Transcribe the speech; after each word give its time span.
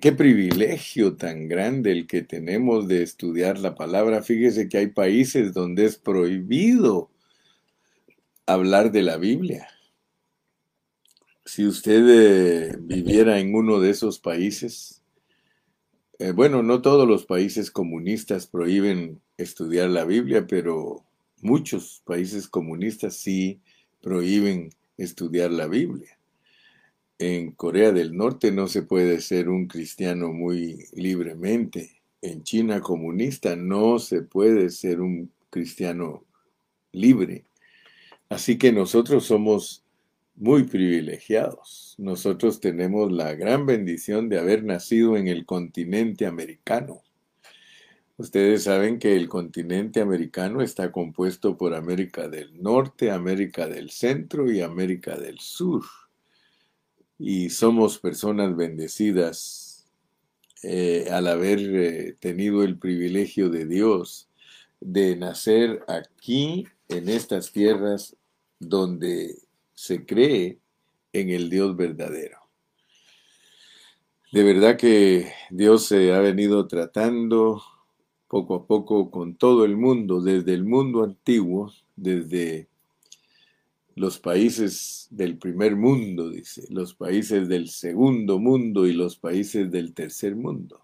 qué 0.00 0.12
privilegio 0.12 1.16
tan 1.16 1.48
grande 1.48 1.92
el 1.92 2.06
que 2.06 2.22
tenemos 2.22 2.88
de 2.88 3.02
estudiar 3.02 3.58
la 3.58 3.74
palabra. 3.74 4.22
Fíjese 4.22 4.68
que 4.68 4.78
hay 4.78 4.86
países 4.88 5.52
donde 5.52 5.84
es 5.84 5.96
prohibido 5.96 7.10
hablar 8.46 8.92
de 8.92 9.02
la 9.02 9.16
Biblia. 9.16 9.68
Si 11.44 11.66
usted 11.66 12.04
eh, 12.08 12.76
viviera 12.80 13.40
en 13.40 13.54
uno 13.54 13.80
de 13.80 13.90
esos 13.90 14.18
países, 14.18 15.02
eh, 16.18 16.32
bueno, 16.32 16.62
no 16.62 16.82
todos 16.82 17.08
los 17.08 17.26
países 17.26 17.70
comunistas 17.70 18.46
prohíben 18.46 19.20
estudiar 19.36 19.90
la 19.90 20.04
Biblia, 20.04 20.46
pero 20.46 21.04
muchos 21.40 22.02
países 22.04 22.46
comunistas 22.46 23.16
sí 23.16 23.60
prohíben 24.00 24.70
estudiar 24.96 25.50
la 25.50 25.66
Biblia 25.66 26.18
en 27.22 27.52
Corea 27.52 27.92
del 27.92 28.16
Norte 28.16 28.50
no 28.50 28.66
se 28.66 28.82
puede 28.82 29.20
ser 29.20 29.48
un 29.48 29.68
cristiano 29.68 30.32
muy 30.32 30.86
libremente. 30.92 32.02
En 32.20 32.42
China 32.42 32.80
comunista 32.80 33.54
no 33.54 34.00
se 34.00 34.22
puede 34.22 34.70
ser 34.70 35.00
un 35.00 35.30
cristiano 35.48 36.24
libre. 36.90 37.44
Así 38.28 38.58
que 38.58 38.72
nosotros 38.72 39.24
somos 39.24 39.84
muy 40.34 40.64
privilegiados. 40.64 41.94
Nosotros 41.96 42.58
tenemos 42.58 43.12
la 43.12 43.34
gran 43.34 43.66
bendición 43.66 44.28
de 44.28 44.40
haber 44.40 44.64
nacido 44.64 45.16
en 45.16 45.28
el 45.28 45.46
continente 45.46 46.26
americano. 46.26 47.02
Ustedes 48.16 48.64
saben 48.64 48.98
que 48.98 49.14
el 49.14 49.28
continente 49.28 50.00
americano 50.00 50.60
está 50.60 50.90
compuesto 50.90 51.56
por 51.56 51.74
América 51.74 52.28
del 52.28 52.60
Norte, 52.60 53.12
América 53.12 53.68
del 53.68 53.90
Centro 53.90 54.50
y 54.50 54.60
América 54.60 55.16
del 55.16 55.38
Sur 55.38 55.82
y 57.24 57.50
somos 57.50 58.00
personas 58.00 58.56
bendecidas 58.56 59.86
eh, 60.64 61.06
al 61.08 61.28
haber 61.28 61.60
eh, 61.60 62.16
tenido 62.18 62.64
el 62.64 62.76
privilegio 62.78 63.48
de 63.48 63.64
Dios 63.64 64.28
de 64.80 65.14
nacer 65.14 65.84
aquí 65.86 66.66
en 66.88 67.08
estas 67.08 67.52
tierras 67.52 68.16
donde 68.58 69.36
se 69.72 70.04
cree 70.04 70.58
en 71.12 71.30
el 71.30 71.48
Dios 71.48 71.76
verdadero. 71.76 72.38
De 74.32 74.42
verdad 74.42 74.76
que 74.76 75.32
Dios 75.50 75.86
se 75.86 76.12
ha 76.12 76.18
venido 76.18 76.66
tratando 76.66 77.62
poco 78.26 78.56
a 78.56 78.66
poco 78.66 79.12
con 79.12 79.36
todo 79.36 79.64
el 79.64 79.76
mundo, 79.76 80.20
desde 80.22 80.54
el 80.54 80.64
mundo 80.64 81.04
antiguo, 81.04 81.72
desde 81.94 82.66
los 83.94 84.18
países 84.18 85.06
del 85.10 85.36
primer 85.36 85.76
mundo, 85.76 86.30
dice, 86.30 86.66
los 86.70 86.94
países 86.94 87.48
del 87.48 87.68
segundo 87.68 88.38
mundo 88.38 88.86
y 88.86 88.92
los 88.92 89.16
países 89.16 89.70
del 89.70 89.92
tercer 89.92 90.34
mundo. 90.34 90.80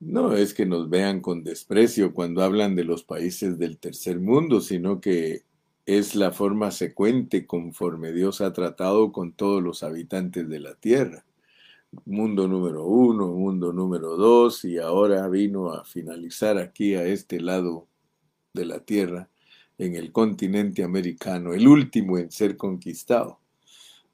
No 0.00 0.34
es 0.34 0.54
que 0.54 0.66
nos 0.66 0.88
vean 0.88 1.20
con 1.20 1.44
desprecio 1.44 2.14
cuando 2.14 2.42
hablan 2.42 2.74
de 2.74 2.84
los 2.84 3.04
países 3.04 3.58
del 3.58 3.78
tercer 3.78 4.18
mundo, 4.18 4.60
sino 4.60 5.00
que 5.00 5.42
es 5.86 6.14
la 6.14 6.32
forma 6.32 6.70
secuente 6.70 7.46
conforme 7.46 8.12
Dios 8.12 8.40
ha 8.40 8.52
tratado 8.52 9.12
con 9.12 9.32
todos 9.32 9.62
los 9.62 9.82
habitantes 9.82 10.48
de 10.48 10.60
la 10.60 10.74
tierra. 10.74 11.24
Mundo 12.04 12.48
número 12.48 12.86
uno, 12.86 13.28
mundo 13.28 13.72
número 13.72 14.16
dos, 14.16 14.64
y 14.64 14.78
ahora 14.78 15.28
vino 15.28 15.72
a 15.72 15.84
finalizar 15.84 16.56
aquí 16.58 16.94
a 16.94 17.04
este 17.04 17.40
lado 17.40 17.86
de 18.54 18.64
la 18.64 18.80
tierra 18.80 19.28
en 19.80 19.96
el 19.96 20.12
continente 20.12 20.84
americano, 20.84 21.54
el 21.54 21.66
último 21.66 22.18
en 22.18 22.30
ser 22.30 22.58
conquistado, 22.58 23.40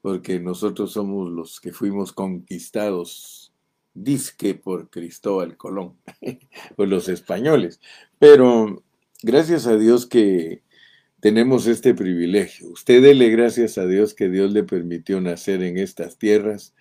porque 0.01 0.39
nosotros 0.39 0.93
somos 0.93 1.29
los 1.29 1.59
que 1.59 1.73
fuimos 1.73 2.13
conquistados, 2.13 3.51
disque 3.93 4.55
por 4.55 4.89
Cristóbal 4.89 5.57
Colón, 5.57 5.97
por 6.77 6.87
los 6.87 7.09
españoles. 7.09 7.81
Pero 8.17 8.81
gracias 9.21 9.67
a 9.67 9.77
Dios 9.77 10.05
que 10.05 10.63
tenemos 11.19 11.67
este 11.67 11.93
privilegio. 11.93 12.69
Usted 12.69 13.01
dele 13.01 13.29
gracias 13.29 13.77
a 13.77 13.85
Dios 13.85 14.13
que 14.13 14.29
Dios 14.29 14.53
le 14.53 14.63
permitió 14.63 15.19
nacer 15.19 15.61
en 15.63 15.77
estas 15.77 16.17
tierras 16.17 16.73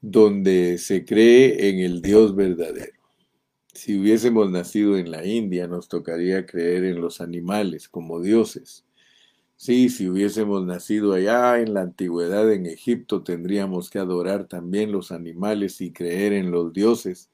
donde 0.00 0.78
se 0.78 1.04
cree 1.04 1.68
en 1.68 1.80
el 1.80 2.00
Dios 2.00 2.34
verdadero. 2.34 3.03
Si 3.74 3.98
hubiésemos 3.98 4.50
nacido 4.52 4.96
en 4.96 5.10
la 5.10 5.26
India, 5.26 5.66
nos 5.66 5.88
tocaría 5.88 6.46
creer 6.46 6.84
en 6.84 7.00
los 7.00 7.20
animales 7.20 7.88
como 7.88 8.20
dioses. 8.20 8.84
Sí, 9.56 9.88
si 9.88 10.08
hubiésemos 10.08 10.64
nacido 10.64 11.12
allá 11.12 11.60
en 11.60 11.74
la 11.74 11.82
antigüedad 11.82 12.52
en 12.52 12.66
Egipto, 12.66 13.22
tendríamos 13.24 13.90
que 13.90 13.98
adorar 13.98 14.46
también 14.46 14.92
los 14.92 15.10
animales 15.10 15.80
y 15.80 15.92
creer 15.92 16.32
en 16.32 16.52
los 16.52 16.72
dioses 16.72 17.30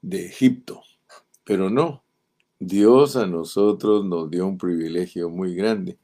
de 0.00 0.26
Egipto. 0.26 0.82
Pero 1.44 1.68
no, 1.68 2.04
Dios 2.58 3.16
a 3.16 3.26
nosotros 3.26 4.04
nos 4.04 4.30
dio 4.30 4.46
un 4.46 4.56
privilegio 4.56 5.28
muy 5.28 5.54
grande. 5.54 5.98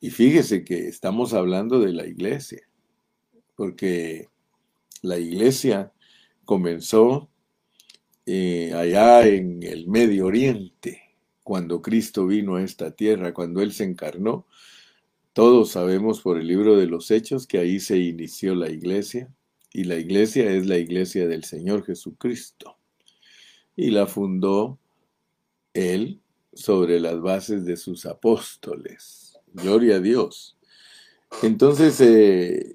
Y 0.00 0.10
fíjese 0.10 0.64
que 0.64 0.88
estamos 0.88 1.34
hablando 1.34 1.80
de 1.80 1.92
la 1.92 2.06
iglesia, 2.06 2.62
porque 3.56 4.28
la 5.02 5.18
iglesia 5.18 5.92
comenzó 6.44 7.28
eh, 8.26 8.72
allá 8.74 9.26
en 9.26 9.62
el 9.62 9.86
Medio 9.86 10.26
Oriente, 10.26 11.14
cuando 11.44 11.80
Cristo 11.80 12.26
vino 12.26 12.56
a 12.56 12.62
esta 12.62 12.90
tierra, 12.90 13.32
cuando 13.32 13.62
Él 13.62 13.72
se 13.72 13.84
encarnó. 13.84 14.46
Todos 15.32 15.70
sabemos 15.70 16.20
por 16.20 16.38
el 16.38 16.48
libro 16.48 16.76
de 16.76 16.86
los 16.86 17.10
Hechos 17.10 17.46
que 17.46 17.58
ahí 17.58 17.78
se 17.78 17.98
inició 17.98 18.54
la 18.56 18.68
iglesia, 18.68 19.32
y 19.72 19.84
la 19.84 19.96
iglesia 19.96 20.50
es 20.50 20.66
la 20.66 20.78
iglesia 20.78 21.28
del 21.28 21.44
Señor 21.44 21.84
Jesucristo. 21.84 22.76
Y 23.76 23.90
la 23.90 24.06
fundó 24.06 24.78
Él 25.74 26.20
sobre 26.52 26.98
las 26.98 27.20
bases 27.20 27.64
de 27.64 27.76
sus 27.76 28.06
apóstoles. 28.06 29.38
Gloria 29.52 29.96
a 29.96 30.00
Dios. 30.00 30.56
Entonces, 31.42 32.00
eh, 32.00 32.74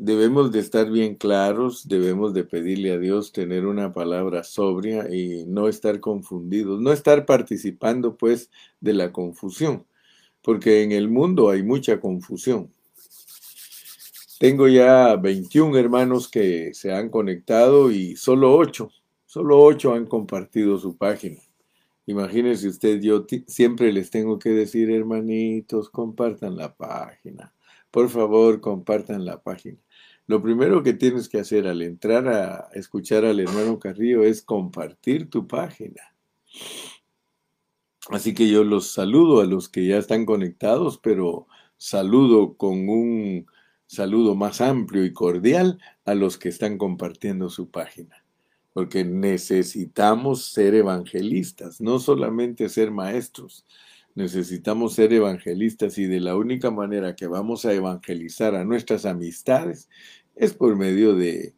debemos 0.00 0.50
de 0.50 0.60
estar 0.60 0.90
bien 0.90 1.14
claros, 1.14 1.86
debemos 1.86 2.32
de 2.32 2.44
pedirle 2.44 2.92
a 2.92 2.98
Dios 2.98 3.32
tener 3.32 3.66
una 3.66 3.92
palabra 3.92 4.44
sobria 4.44 5.14
y 5.14 5.44
no 5.46 5.68
estar 5.68 6.00
confundidos, 6.00 6.80
no 6.80 6.90
estar 6.90 7.26
participando 7.26 8.16
pues 8.16 8.50
de 8.80 8.94
la 8.94 9.12
confusión, 9.12 9.86
porque 10.40 10.82
en 10.82 10.92
el 10.92 11.10
mundo 11.10 11.50
hay 11.50 11.62
mucha 11.62 12.00
confusión. 12.00 12.72
Tengo 14.38 14.68
ya 14.68 15.16
21 15.16 15.76
hermanos 15.76 16.30
que 16.30 16.72
se 16.72 16.94
han 16.94 17.10
conectado 17.10 17.90
y 17.90 18.16
solo 18.16 18.56
8, 18.56 18.90
solo 19.26 19.62
8 19.62 19.92
han 19.92 20.06
compartido 20.06 20.78
su 20.78 20.96
página. 20.96 21.42
Imagínense 22.06 22.68
usted, 22.68 23.02
yo 23.02 23.26
siempre 23.46 23.92
les 23.92 24.10
tengo 24.10 24.38
que 24.38 24.48
decir, 24.48 24.90
hermanitos, 24.90 25.90
compartan 25.90 26.56
la 26.56 26.74
página. 26.74 27.52
Por 27.90 28.08
favor, 28.08 28.62
compartan 28.62 29.26
la 29.26 29.42
página. 29.42 29.76
Lo 30.30 30.40
primero 30.40 30.84
que 30.84 30.92
tienes 30.92 31.28
que 31.28 31.40
hacer 31.40 31.66
al 31.66 31.82
entrar 31.82 32.28
a 32.28 32.68
escuchar 32.74 33.24
al 33.24 33.40
hermano 33.40 33.80
Carrillo 33.80 34.22
es 34.22 34.42
compartir 34.42 35.28
tu 35.28 35.48
página. 35.48 36.14
Así 38.10 38.32
que 38.32 38.48
yo 38.48 38.62
los 38.62 38.92
saludo 38.92 39.40
a 39.40 39.44
los 39.44 39.68
que 39.68 39.88
ya 39.88 39.98
están 39.98 40.26
conectados, 40.26 40.98
pero 40.98 41.48
saludo 41.78 42.54
con 42.56 42.88
un 42.88 43.46
saludo 43.88 44.36
más 44.36 44.60
amplio 44.60 45.04
y 45.04 45.12
cordial 45.12 45.80
a 46.04 46.14
los 46.14 46.38
que 46.38 46.48
están 46.48 46.78
compartiendo 46.78 47.50
su 47.50 47.68
página. 47.68 48.24
Porque 48.72 49.04
necesitamos 49.04 50.44
ser 50.44 50.76
evangelistas, 50.76 51.80
no 51.80 51.98
solamente 51.98 52.68
ser 52.68 52.92
maestros. 52.92 53.66
Necesitamos 54.14 54.94
ser 54.94 55.12
evangelistas 55.12 55.96
y 55.96 56.06
de 56.06 56.20
la 56.20 56.36
única 56.36 56.70
manera 56.70 57.14
que 57.14 57.28
vamos 57.28 57.64
a 57.64 57.72
evangelizar 57.72 58.56
a 58.56 58.64
nuestras 58.64 59.06
amistades 59.06 59.88
es 60.34 60.54
por 60.54 60.76
medio 60.76 61.14
de 61.14 61.54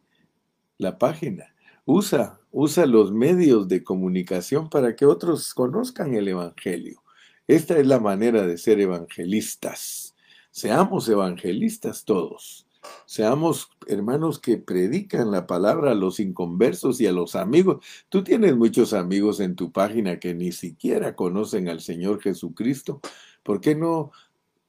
la 0.77 0.97
página. 0.97 1.53
Usa, 1.85 2.39
usa 2.51 2.85
los 2.85 3.11
medios 3.11 3.67
de 3.67 3.83
comunicación 3.83 4.69
para 4.69 4.95
que 4.95 5.05
otros 5.05 5.53
conozcan 5.53 6.13
el 6.13 6.27
Evangelio. 6.27 7.03
Esta 7.47 7.77
es 7.77 7.85
la 7.85 7.99
manera 7.99 8.47
de 8.47 8.57
ser 8.57 8.79
evangelistas. 8.79 10.15
Seamos 10.49 11.09
evangelistas 11.09 12.05
todos. 12.05 12.67
Seamos 13.05 13.69
hermanos 13.87 14.39
que 14.39 14.57
predican 14.57 15.31
la 15.31 15.45
palabra 15.45 15.91
a 15.91 15.95
los 15.95 16.19
inconversos 16.19 17.01
y 17.01 17.07
a 17.07 17.11
los 17.11 17.35
amigos. 17.35 17.83
Tú 18.09 18.23
tienes 18.23 18.55
muchos 18.55 18.93
amigos 18.93 19.39
en 19.39 19.55
tu 19.55 19.71
página 19.71 20.19
que 20.19 20.33
ni 20.33 20.51
siquiera 20.51 21.15
conocen 21.15 21.67
al 21.69 21.81
Señor 21.81 22.21
Jesucristo. 22.21 23.01
¿Por 23.43 23.59
qué 23.59 23.75
no 23.75 24.11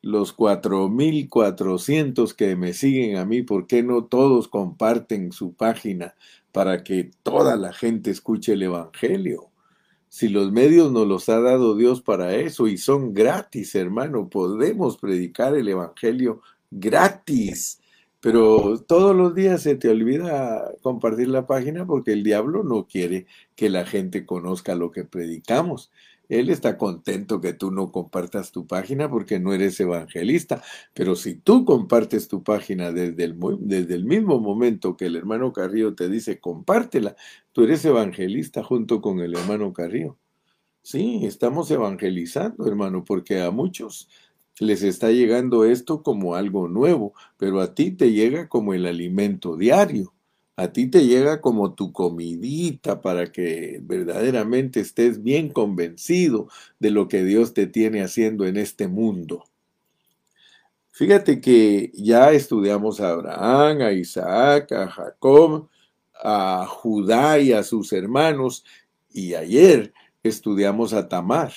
los 0.05 0.37
4.400 0.37 2.35
que 2.35 2.57
me 2.57 2.75
siguen 2.75 3.17
a 3.17 3.25
mí, 3.25 3.41
¿por 3.43 3.67
qué 3.67 3.83
no 3.83 4.05
todos 4.05 4.49
comparten 4.49 5.33
su 5.33 5.55
página 5.55 6.15
para 6.53 6.85
que 6.85 7.11
toda 7.23 7.57
la 7.57 7.73
gente 7.73 8.11
escuche 8.11 8.53
el 8.53 8.65
Evangelio? 8.65 9.49
Si 10.11 10.29
los 10.29 10.53
medios 10.53 10.93
nos 10.93 11.09
los 11.09 11.31
ha 11.31 11.41
dado 11.41 11.75
Dios 11.75 12.03
para 12.03 12.37
eso 12.37 12.69
y 12.69 12.77
son 12.77 13.15
gratis, 13.15 13.75
hermano, 13.75 14.29
podemos 14.29 14.99
predicar 14.99 15.57
el 15.57 15.69
Evangelio 15.69 16.43
gratis, 16.71 17.81
pero 18.21 18.79
todos 18.87 19.17
los 19.17 19.35
días 19.35 19.63
se 19.63 19.75
te 19.75 19.89
olvida 19.89 20.71
compartir 20.83 21.29
la 21.29 21.47
página 21.47 21.87
porque 21.87 22.13
el 22.13 22.23
diablo 22.23 22.63
no 22.63 22.87
quiere 22.87 23.27
que 23.57 23.71
la 23.71 23.87
gente 23.87 24.27
conozca 24.27 24.75
lo 24.75 24.91
que 24.91 25.05
predicamos. 25.05 25.91
Él 26.29 26.49
está 26.51 26.79
contento 26.79 27.41
que 27.41 27.53
tú 27.53 27.71
no 27.71 27.93
compartas 27.93 28.53
tu 28.53 28.67
página 28.67 29.11
porque 29.11 29.39
no 29.39 29.53
eres 29.53 29.79
evangelista. 29.81 30.63
Pero 30.95 31.17
si 31.17 31.35
tú 31.37 31.65
compartes 31.65 32.29
tu 32.29 32.43
página 32.43 32.93
desde 32.93 33.25
el, 33.25 33.39
desde 33.61 33.95
el 33.95 34.05
mismo 34.05 34.41
momento 34.41 34.97
que 34.97 35.07
el 35.07 35.17
hermano 35.17 35.53
Carrillo 35.53 35.95
te 35.95 36.09
dice 36.09 36.41
compártela, 36.41 37.17
tú 37.53 37.65
eres 37.65 37.85
evangelista 37.85 38.63
junto 38.63 39.01
con 39.01 39.21
el 39.21 39.35
hermano 39.37 39.73
Carrillo. 39.73 40.19
Sí, 40.83 41.21
estamos 41.25 41.71
evangelizando, 41.71 42.67
hermano, 42.67 43.05
porque 43.05 43.41
a 43.41 43.51
muchos 43.51 44.09
les 44.61 44.83
está 44.83 45.11
llegando 45.11 45.65
esto 45.65 46.03
como 46.03 46.37
algo 46.37 46.69
nuevo, 46.69 47.15
pero 47.37 47.61
a 47.61 47.75
ti 47.75 47.91
te 47.91 48.13
llega 48.13 48.49
como 48.49 48.75
el 48.75 48.87
alimento 48.87 49.57
diario. 49.57 50.14
A 50.57 50.69
ti 50.69 50.89
te 50.89 51.05
llega 51.05 51.41
como 51.41 51.75
tu 51.75 51.93
comidita 51.93 53.01
para 53.01 53.33
que 53.33 53.81
verdaderamente 53.83 54.81
estés 54.81 55.23
bien 55.23 55.49
convencido 55.49 56.49
de 56.79 56.91
lo 56.91 57.09
que 57.09 57.25
Dios 57.25 57.55
te 57.55 57.67
tiene 57.67 58.03
haciendo 58.03 58.47
en 58.47 58.57
este 58.57 58.87
mundo. 58.87 59.45
Fíjate 60.93 61.41
que 61.41 61.91
ya 61.93 62.31
estudiamos 62.31 63.01
a 63.01 63.11
Abraham, 63.11 63.81
a 63.83 63.93
Isaac, 63.93 64.71
a 64.71 64.89
Jacob, 64.89 65.69
a 66.23 66.67
Judá 66.69 67.41
y 67.41 67.53
a 67.53 67.65
sus 67.65 67.93
hermanos, 67.93 68.65
y 69.13 69.35
ayer 69.35 69.93
estudiamos 70.23 70.93
a 70.93 71.09
Tamar. 71.09 71.53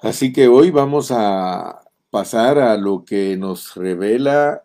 Así 0.00 0.32
que 0.32 0.48
hoy 0.48 0.72
vamos 0.72 1.12
a 1.12 1.84
pasar 2.10 2.58
a 2.58 2.76
lo 2.76 3.04
que 3.04 3.36
nos 3.36 3.76
revela 3.76 4.64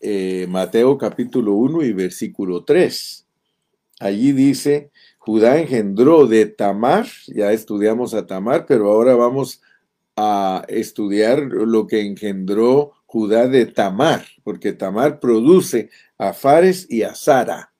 eh, 0.00 0.46
Mateo 0.48 0.96
capítulo 0.98 1.54
1 1.54 1.84
y 1.84 1.92
versículo 1.92 2.64
3. 2.64 3.26
Allí 4.00 4.32
dice, 4.32 4.90
Judá 5.18 5.58
engendró 5.58 6.26
de 6.26 6.46
Tamar, 6.46 7.06
ya 7.26 7.52
estudiamos 7.52 8.14
a 8.14 8.26
Tamar, 8.26 8.66
pero 8.66 8.90
ahora 8.90 9.14
vamos 9.14 9.60
a 10.16 10.64
estudiar 10.68 11.40
lo 11.40 11.86
que 11.86 12.00
engendró 12.00 12.92
Judá 13.06 13.48
de 13.48 13.66
Tamar, 13.66 14.24
porque 14.44 14.72
Tamar 14.72 15.20
produce 15.20 15.90
a 16.18 16.32
Fares 16.32 16.86
y 16.90 17.02
a 17.02 17.14
Sara. 17.14 17.72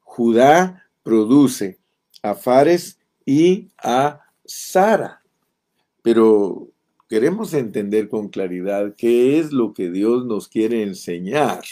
Judá 0.00 0.86
produce 1.02 1.78
a 2.22 2.34
Fares 2.34 2.98
y 3.26 3.68
a 3.82 4.20
Sara. 4.44 5.22
Pero 6.02 6.68
queremos 7.14 7.54
entender 7.54 8.08
con 8.08 8.28
claridad 8.28 8.96
qué 8.96 9.38
es 9.38 9.52
lo 9.52 9.72
que 9.72 9.88
Dios 9.88 10.26
nos 10.26 10.48
quiere 10.48 10.82
enseñar 10.82 11.62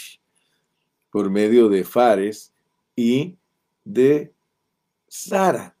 por 1.11 1.29
medio 1.29 1.67
de 1.67 1.83
Fares 1.83 2.53
y 2.95 3.35
de 3.83 4.31
Sara. 5.09 5.75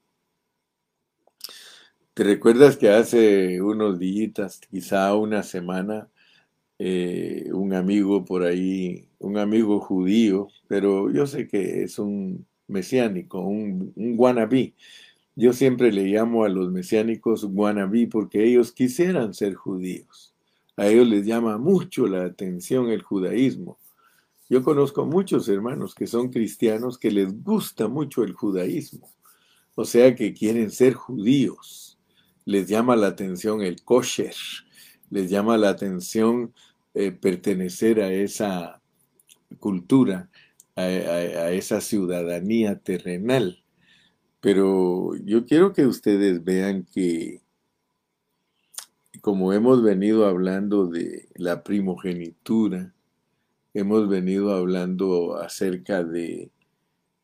¿Te 2.13 2.25
recuerdas 2.25 2.75
que 2.75 2.89
hace 2.89 3.61
unos 3.61 3.99
días, 3.99 4.59
quizá 4.69 5.15
una 5.15 5.43
semana, 5.43 6.09
eh, 6.77 7.49
un 7.53 7.73
amigo 7.73 8.25
por 8.25 8.43
ahí, 8.43 9.07
un 9.19 9.37
amigo 9.37 9.79
judío, 9.79 10.49
pero 10.67 11.09
yo 11.09 11.25
sé 11.25 11.47
que 11.47 11.83
es 11.83 11.99
un 11.99 12.45
mesiánico, 12.67 13.39
un, 13.39 13.93
un 13.95 14.15
wannabe, 14.17 14.73
yo 15.35 15.53
siempre 15.53 15.91
le 15.91 16.05
llamo 16.05 16.43
a 16.43 16.49
los 16.49 16.71
mesiánicos 16.71 17.43
wannabe 17.43 18.07
porque 18.07 18.43
ellos 18.43 18.71
quisieran 18.71 19.33
ser 19.33 19.55
judíos. 19.55 20.33
A 20.77 20.87
ellos 20.87 21.07
les 21.07 21.25
llama 21.25 21.57
mucho 21.57 22.07
la 22.07 22.25
atención 22.25 22.89
el 22.89 23.01
judaísmo. 23.01 23.79
Yo 24.49 24.63
conozco 24.63 25.05
muchos 25.05 25.47
hermanos 25.49 25.95
que 25.95 26.05
son 26.05 26.29
cristianos 26.29 26.99
que 26.99 27.09
les 27.09 27.43
gusta 27.43 27.87
mucho 27.87 28.23
el 28.23 28.33
judaísmo. 28.33 29.09
O 29.75 29.85
sea 29.85 30.13
que 30.15 30.33
quieren 30.33 30.69
ser 30.69 30.93
judíos. 30.93 31.97
Les 32.45 32.67
llama 32.67 32.95
la 32.95 33.07
atención 33.07 33.61
el 33.61 33.83
kosher. 33.83 34.35
Les 35.09 35.29
llama 35.31 35.57
la 35.57 35.69
atención 35.69 36.53
eh, 36.93 37.11
pertenecer 37.11 38.01
a 38.01 38.11
esa 38.11 38.81
cultura, 39.59 40.29
a 40.75 41.51
esa 41.51 41.81
ciudadanía 41.81 42.79
terrenal. 42.79 43.62
Pero 44.43 45.15
yo 45.23 45.45
quiero 45.45 45.71
que 45.71 45.85
ustedes 45.87 46.43
vean 46.43 46.85
que, 46.93 47.41
como 49.21 49.53
hemos 49.53 49.81
venido 49.81 50.25
hablando 50.25 50.87
de 50.87 51.29
la 51.35 51.63
primogenitura, 51.63 52.93
hemos 53.73 54.09
venido 54.09 54.53
hablando 54.53 55.37
acerca 55.37 56.03
de, 56.03 56.51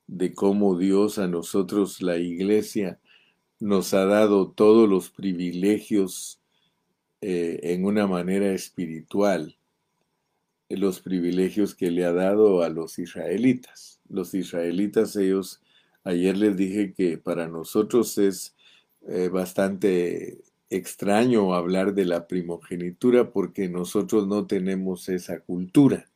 de 0.08 0.34
cómo 0.34 0.78
Dios 0.78 1.20
a 1.20 1.28
nosotros, 1.28 2.02
la 2.02 2.16
iglesia, 2.16 3.02
nos 3.60 3.94
ha 3.94 4.06
dado 4.06 4.52
todos 4.52 4.88
los 4.88 5.10
privilegios 5.10 6.40
eh, 7.20 7.60
en 7.64 7.84
una 7.84 8.08
manera 8.08 8.54
espiritual, 8.54 9.58
los 10.70 11.02
privilegios 11.02 11.76
que 11.76 11.92
le 11.92 12.06
ha 12.06 12.14
dado 12.14 12.62
a 12.64 12.70
los 12.70 12.98
israelitas. 12.98 14.00
Los 14.08 14.34
israelitas, 14.34 15.18
ellos 15.18 15.62
Ayer 16.04 16.38
les 16.38 16.56
dije 16.56 16.94
que 16.94 17.18
para 17.18 17.48
nosotros 17.48 18.18
es 18.18 18.56
eh, 19.08 19.30
bastante 19.30 20.42
extraño 20.70 21.54
hablar 21.54 21.94
de 21.94 22.06
la 22.06 22.28
primogenitura 22.28 23.32
porque 23.32 23.70
nosotros 23.70 24.28
no 24.28 24.46
tenemos 24.48 25.10
esa 25.10 25.40
cultura. 25.40 26.08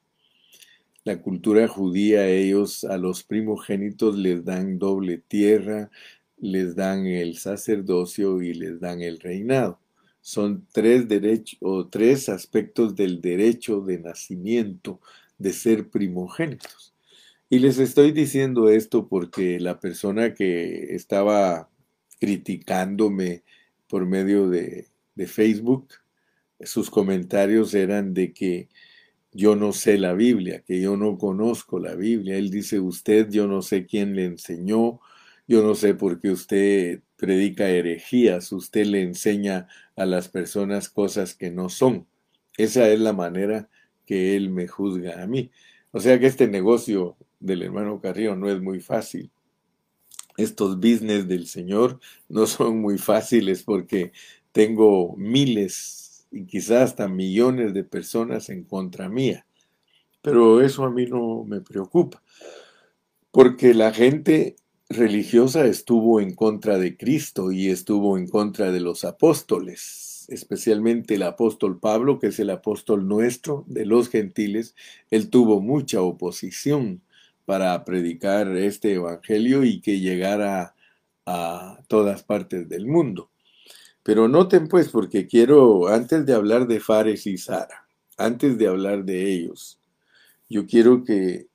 La 1.03 1.21
cultura 1.21 1.67
judía, 1.67 2.27
ellos 2.27 2.85
a 2.85 2.97
los 2.97 3.23
primogénitos 3.23 4.17
les 4.17 4.45
dan 4.45 4.79
doble 4.79 5.17
tierra, 5.17 5.91
les 6.37 6.75
dan 6.75 7.05
el 7.07 7.37
sacerdocio 7.37 8.41
y 8.41 8.53
les 8.53 8.79
dan 8.79 9.01
el 9.01 9.19
reinado. 9.19 9.79
Son 10.21 10.65
tres 10.71 11.07
derechos 11.09 11.57
o 11.61 11.87
tres 11.87 12.29
aspectos 12.29 12.95
del 12.95 13.19
derecho 13.19 13.81
de 13.81 13.99
nacimiento 13.99 15.01
de 15.37 15.51
ser 15.51 15.89
primogénitos. 15.89 16.92
Y 17.53 17.59
les 17.59 17.77
estoy 17.77 18.13
diciendo 18.13 18.67
esto 18.67 19.07
porque 19.07 19.59
la 19.59 19.79
persona 19.79 20.33
que 20.33 20.95
estaba 20.95 21.69
criticándome 22.19 23.43
por 23.87 24.07
medio 24.07 24.49
de, 24.49 24.87
Facebook, 25.27 25.89
sus 26.61 26.89
comentarios 26.89 27.75
eran 27.75 28.15
de 28.15 28.33
que 28.33 28.69
yo 29.31 29.55
no 29.55 29.71
sé 29.71 29.99
la 29.99 30.13
Biblia, 30.13 30.63
que 30.65 30.81
yo 30.81 30.97
no 30.97 31.19
conozco 31.19 31.77
la 31.77 31.93
Biblia. 31.93 32.37
Él 32.37 32.49
dice, 32.49 32.79
usted, 32.79 33.29
yo 33.29 33.45
no 33.45 33.61
sé 33.61 33.85
quién 33.85 34.15
le 34.15 34.25
enseñó, 34.25 34.99
yo 35.47 35.61
no 35.61 35.75
sé 35.75 35.93
por 35.93 36.19
qué 36.19 36.31
usted 36.31 37.01
predica 37.17 37.69
herejías, 37.69 38.51
usted 38.51 38.87
le 38.87 39.03
enseña 39.03 39.67
a 39.95 40.07
las 40.07 40.27
personas 40.27 40.89
cosas 40.89 41.35
que 41.35 41.51
no 41.51 41.69
son. 41.69 42.07
Esa 42.57 42.89
es 42.89 42.99
la 42.99 43.13
manera 43.13 43.69
que 44.07 44.35
él 44.35 44.49
me 44.49 44.67
juzga 44.67 45.21
a 45.21 45.27
mí. 45.27 45.51
O 45.91 45.99
sea 45.99 46.19
que 46.19 46.25
este 46.25 46.47
negocio 46.47 47.15
del 47.43 47.61
hermano 47.61 47.99
Carrillo 47.99 48.35
no 48.35 48.49
es 48.49 48.61
muy 48.61 48.79
fácil. 48.79 49.29
Estos 50.37 50.77
business 50.77 51.27
del 51.27 51.45
Señor 51.47 51.99
no 52.29 52.47
son 52.47 52.81
muy 52.81 52.97
fáciles 52.97 53.63
porque 53.63 54.11
tengo 54.51 55.15
miles 55.17 56.25
y 56.31 56.45
quizás 56.45 56.91
hasta 56.91 57.07
millones 57.07 57.73
de 57.73 57.83
personas 57.83 58.49
en 58.49 58.63
contra 58.63 59.09
mía. 59.09 59.45
Pero 60.21 60.61
eso 60.61 60.85
a 60.85 60.89
mí 60.89 61.05
no 61.05 61.43
me 61.43 61.59
preocupa, 61.59 62.23
porque 63.29 63.73
la 63.73 63.91
gente 63.91 64.55
religiosa 64.87 65.65
estuvo 65.65 66.21
en 66.21 66.33
contra 66.33 66.77
de 66.77 66.95
Cristo 66.95 67.51
y 67.51 67.69
estuvo 67.69 68.17
en 68.17 68.27
contra 68.27 68.71
de 68.71 68.79
los 68.79 69.03
apóstoles, 69.03 70.25
especialmente 70.29 71.15
el 71.15 71.23
apóstol 71.23 71.79
Pablo, 71.79 72.19
que 72.19 72.27
es 72.27 72.39
el 72.39 72.51
apóstol 72.51 73.07
nuestro 73.07 73.65
de 73.67 73.85
los 73.85 74.09
gentiles, 74.09 74.75
él 75.11 75.29
tuvo 75.29 75.59
mucha 75.61 76.01
oposición 76.01 77.01
para 77.45 77.83
predicar 77.83 78.47
este 78.55 78.93
evangelio 78.93 79.63
y 79.63 79.81
que 79.81 79.99
llegara 79.99 80.75
a 81.25 81.79
todas 81.87 82.23
partes 82.23 82.67
del 82.69 82.85
mundo. 82.85 83.29
Pero 84.03 84.27
noten 84.27 84.67
pues, 84.67 84.89
porque 84.89 85.27
quiero, 85.27 85.87
antes 85.87 86.25
de 86.25 86.33
hablar 86.33 86.67
de 86.67 86.79
Fares 86.79 87.25
y 87.25 87.37
Sara, 87.37 87.87
antes 88.17 88.57
de 88.57 88.67
hablar 88.67 89.05
de 89.05 89.31
ellos, 89.31 89.79
yo 90.49 90.65
quiero 90.67 91.03
que 91.03 91.47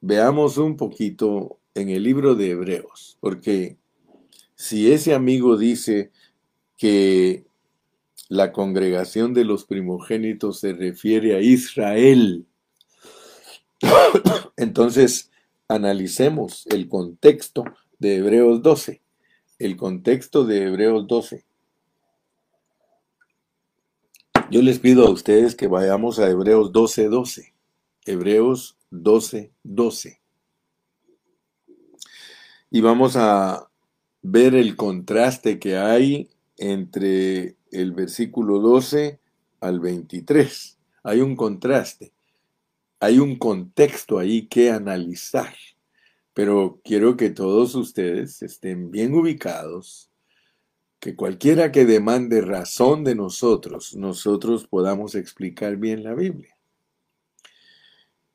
veamos 0.00 0.58
un 0.58 0.76
poquito 0.76 1.58
en 1.74 1.88
el 1.88 2.02
libro 2.02 2.34
de 2.34 2.50
Hebreos, 2.50 3.16
porque 3.20 3.78
si 4.54 4.92
ese 4.92 5.14
amigo 5.14 5.56
dice 5.56 6.10
que 6.76 7.44
la 8.28 8.52
congregación 8.52 9.32
de 9.34 9.44
los 9.44 9.64
primogénitos 9.64 10.60
se 10.60 10.72
refiere 10.72 11.36
a 11.36 11.40
Israel, 11.40 12.46
entonces, 14.56 15.30
analicemos 15.68 16.66
el 16.66 16.88
contexto 16.88 17.64
de 17.98 18.16
Hebreos 18.16 18.62
12. 18.62 19.00
El 19.58 19.76
contexto 19.76 20.44
de 20.44 20.64
Hebreos 20.64 21.06
12. 21.06 21.44
Yo 24.50 24.62
les 24.62 24.78
pido 24.78 25.06
a 25.06 25.10
ustedes 25.10 25.54
que 25.54 25.68
vayamos 25.68 26.18
a 26.18 26.28
Hebreos 26.28 26.72
12, 26.72 27.08
12. 27.08 27.54
Hebreos 28.04 28.76
12, 28.90 29.52
12. 29.62 30.20
Y 32.70 32.80
vamos 32.80 33.16
a 33.16 33.70
ver 34.22 34.54
el 34.54 34.76
contraste 34.76 35.58
que 35.58 35.76
hay 35.76 36.28
entre 36.56 37.56
el 37.70 37.92
versículo 37.92 38.58
12 38.58 39.20
al 39.60 39.80
23. 39.80 40.78
Hay 41.02 41.20
un 41.20 41.36
contraste, 41.36 42.12
hay 43.04 43.18
un 43.18 43.36
contexto 43.36 44.18
ahí 44.18 44.46
que 44.46 44.70
analizar, 44.70 45.54
pero 46.32 46.80
quiero 46.82 47.16
que 47.16 47.30
todos 47.30 47.74
ustedes 47.74 48.42
estén 48.42 48.90
bien 48.90 49.14
ubicados, 49.14 50.10
que 51.00 51.14
cualquiera 51.14 51.70
que 51.70 51.84
demande 51.84 52.40
razón 52.40 53.04
de 53.04 53.14
nosotros, 53.14 53.94
nosotros 53.94 54.66
podamos 54.66 55.14
explicar 55.14 55.76
bien 55.76 56.02
la 56.02 56.14
Biblia. 56.14 56.56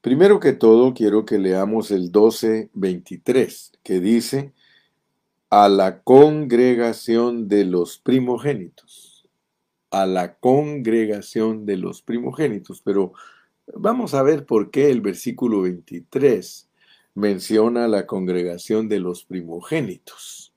Primero 0.01 0.39
que 0.39 0.53
todo, 0.53 0.93
quiero 0.93 1.25
que 1.25 1.39
leamos 1.39 1.89
el 1.89 2.11
12.23, 2.11 3.71
que 3.83 3.99
dice, 3.99 4.53
a 5.49 5.67
la 5.67 6.03
congregación 6.03 7.47
de 7.47 7.65
los 7.65 7.97
primogénitos, 7.97 9.27
a 9.89 10.05
la 10.05 10.35
congregación 10.35 11.65
de 11.65 11.77
los 11.77 12.03
primogénitos. 12.03 12.81
Pero 12.81 13.13
vamos 13.75 14.13
a 14.13 14.23
ver 14.23 14.45
por 14.45 14.71
qué 14.71 14.89
el 14.89 15.01
versículo 15.01 15.61
23 15.61 16.69
menciona 17.15 17.87
la 17.87 18.05
congregación 18.07 18.89
de 18.89 18.99
los 18.99 19.25
primogénitos. 19.25 20.53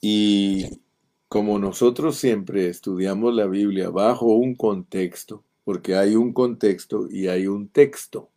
Y 0.00 0.80
como 1.28 1.58
nosotros 1.58 2.16
siempre 2.16 2.68
estudiamos 2.68 3.34
la 3.34 3.46
Biblia 3.46 3.90
bajo 3.90 4.26
un 4.26 4.54
contexto, 4.54 5.42
porque 5.64 5.96
hay 5.96 6.16
un 6.16 6.32
contexto 6.32 7.08
y 7.10 7.28
hay 7.28 7.46
un 7.46 7.68
texto. 7.68 8.30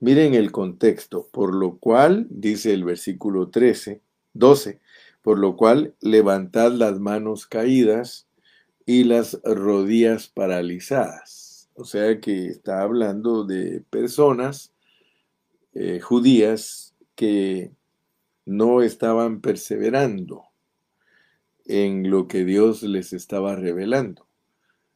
Miren 0.00 0.34
el 0.34 0.52
contexto, 0.52 1.28
por 1.32 1.54
lo 1.54 1.76
cual, 1.78 2.26
dice 2.30 2.72
el 2.72 2.84
versículo 2.84 3.48
13, 3.48 4.00
12. 4.34 4.78
Por 5.22 5.40
lo 5.40 5.56
cual, 5.56 5.94
levantad 6.00 6.70
las 6.70 7.00
manos 7.00 7.46
caídas 7.46 8.28
y 8.86 9.04
las 9.04 9.40
rodillas 9.42 10.28
paralizadas. 10.28 11.47
O 11.78 11.84
sea 11.84 12.20
que 12.20 12.48
está 12.48 12.82
hablando 12.82 13.44
de 13.44 13.82
personas 13.88 14.72
eh, 15.74 16.00
judías 16.00 16.94
que 17.14 17.70
no 18.44 18.82
estaban 18.82 19.40
perseverando 19.40 20.42
en 21.66 22.10
lo 22.10 22.26
que 22.26 22.44
Dios 22.44 22.82
les 22.82 23.12
estaba 23.12 23.54
revelando. 23.54 24.26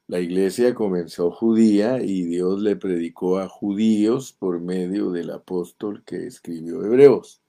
La 0.08 0.18
iglesia 0.18 0.74
comenzó 0.74 1.30
judía 1.30 2.02
y 2.02 2.24
Dios 2.24 2.60
le 2.60 2.74
predicó 2.74 3.38
a 3.38 3.48
judíos 3.48 4.32
por 4.32 4.60
medio 4.60 5.12
del 5.12 5.30
apóstol 5.30 6.02
que 6.04 6.26
escribió 6.26 6.84
Hebreos 6.84 7.42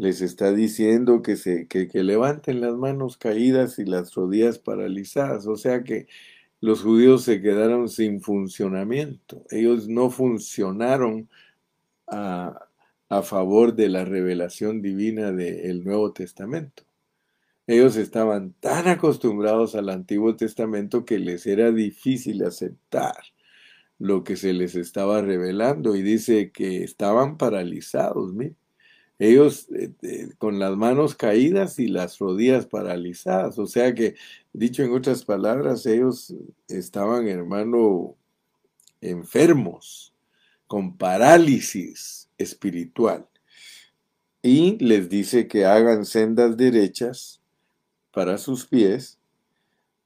les 0.00 0.22
está 0.22 0.52
diciendo 0.52 1.20
que, 1.20 1.36
se, 1.36 1.68
que, 1.68 1.88
levanten 2.02 2.62
las 2.62 2.74
manos 2.74 3.18
caídas 3.18 3.78
y 3.78 3.84
las 3.84 4.14
rodillas 4.14 4.58
paralizadas. 4.58 5.46
O 5.46 5.56
sea 5.56 5.84
que 5.84 6.06
los 6.60 6.82
judíos 6.82 7.24
se 7.24 7.40
quedaron 7.40 7.88
sin 7.88 8.20
funcionamiento. 8.20 9.44
Ellos 9.50 9.88
no 9.88 10.10
funcionaron 10.10 11.28
a, 12.06 12.68
a 13.08 13.22
favor 13.22 13.74
de 13.74 13.88
la 13.88 14.04
revelación 14.04 14.82
divina 14.82 15.32
del 15.32 15.84
Nuevo 15.84 16.12
Testamento. 16.12 16.84
Ellos 17.66 17.96
estaban 17.96 18.54
tan 18.60 18.88
acostumbrados 18.88 19.74
al 19.74 19.88
Antiguo 19.90 20.36
Testamento 20.36 21.04
que 21.04 21.18
les 21.18 21.46
era 21.46 21.70
difícil 21.70 22.42
aceptar 22.44 23.16
lo 23.98 24.24
que 24.24 24.36
se 24.36 24.52
les 24.52 24.74
estaba 24.74 25.22
revelando 25.22 25.94
y 25.94 26.02
dice 26.02 26.50
que 26.52 26.82
estaban 26.82 27.36
paralizados. 27.36 28.32
Mire 28.34 28.56
ellos 29.20 29.68
eh, 29.76 29.92
eh, 30.00 30.30
con 30.38 30.58
las 30.58 30.74
manos 30.76 31.14
caídas 31.14 31.78
y 31.78 31.88
las 31.88 32.18
rodillas 32.18 32.64
paralizadas. 32.64 33.58
O 33.58 33.66
sea 33.66 33.94
que, 33.94 34.16
dicho 34.54 34.82
en 34.82 34.92
otras 34.92 35.24
palabras, 35.24 35.84
ellos 35.84 36.34
estaban, 36.68 37.28
hermano, 37.28 38.16
enfermos, 39.02 40.14
con 40.66 40.96
parálisis 40.96 42.30
espiritual. 42.38 43.28
Y 44.42 44.82
les 44.82 45.10
dice 45.10 45.46
que 45.46 45.66
hagan 45.66 46.06
sendas 46.06 46.56
derechas 46.56 47.42
para 48.12 48.38
sus 48.38 48.66
pies, 48.66 49.18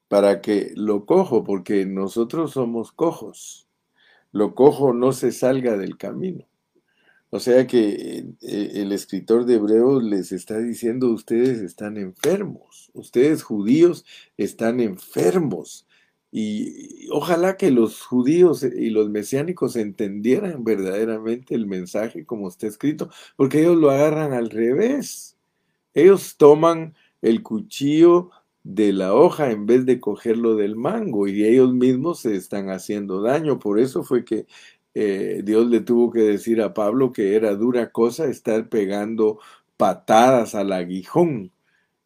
para 0.08 0.40
que 0.40 0.72
lo 0.74 1.06
cojo, 1.06 1.44
porque 1.44 1.86
nosotros 1.86 2.50
somos 2.52 2.90
cojos, 2.90 3.68
lo 4.32 4.56
cojo 4.56 4.92
no 4.92 5.12
se 5.12 5.30
salga 5.30 5.76
del 5.76 5.96
camino. 5.96 6.44
O 7.34 7.40
sea 7.40 7.66
que 7.66 8.26
eh, 8.42 8.70
el 8.74 8.92
escritor 8.92 9.44
de 9.44 9.54
Hebreos 9.54 10.04
les 10.04 10.30
está 10.30 10.56
diciendo, 10.60 11.10
ustedes 11.10 11.58
están 11.62 11.96
enfermos, 11.96 12.92
ustedes 12.94 13.42
judíos 13.42 14.04
están 14.36 14.78
enfermos. 14.78 15.84
Y 16.30 17.08
ojalá 17.10 17.56
que 17.56 17.72
los 17.72 18.02
judíos 18.02 18.62
y 18.62 18.88
los 18.90 19.10
mesiánicos 19.10 19.74
entendieran 19.74 20.62
verdaderamente 20.62 21.56
el 21.56 21.66
mensaje 21.66 22.24
como 22.24 22.46
está 22.46 22.68
escrito, 22.68 23.10
porque 23.34 23.62
ellos 23.62 23.78
lo 23.78 23.90
agarran 23.90 24.32
al 24.32 24.48
revés. 24.48 25.36
Ellos 25.92 26.36
toman 26.36 26.94
el 27.20 27.42
cuchillo 27.42 28.30
de 28.62 28.92
la 28.92 29.12
hoja 29.12 29.50
en 29.50 29.66
vez 29.66 29.84
de 29.86 30.00
cogerlo 30.00 30.56
del 30.56 30.74
mango 30.74 31.26
y 31.28 31.44
ellos 31.44 31.74
mismos 31.74 32.20
se 32.20 32.36
están 32.36 32.70
haciendo 32.70 33.20
daño. 33.22 33.58
Por 33.58 33.78
eso 33.78 34.04
fue 34.04 34.24
que 34.24 34.46
eh, 34.94 35.42
Dios 35.44 35.66
le 35.68 35.80
tuvo 35.80 36.12
que 36.12 36.20
decir 36.20 36.62
a 36.62 36.72
Pablo 36.72 37.12
que 37.12 37.34
era 37.34 37.54
dura 37.54 37.90
cosa 37.90 38.26
estar 38.26 38.68
pegando 38.68 39.40
patadas 39.76 40.54
al 40.54 40.72
aguijón. 40.72 41.52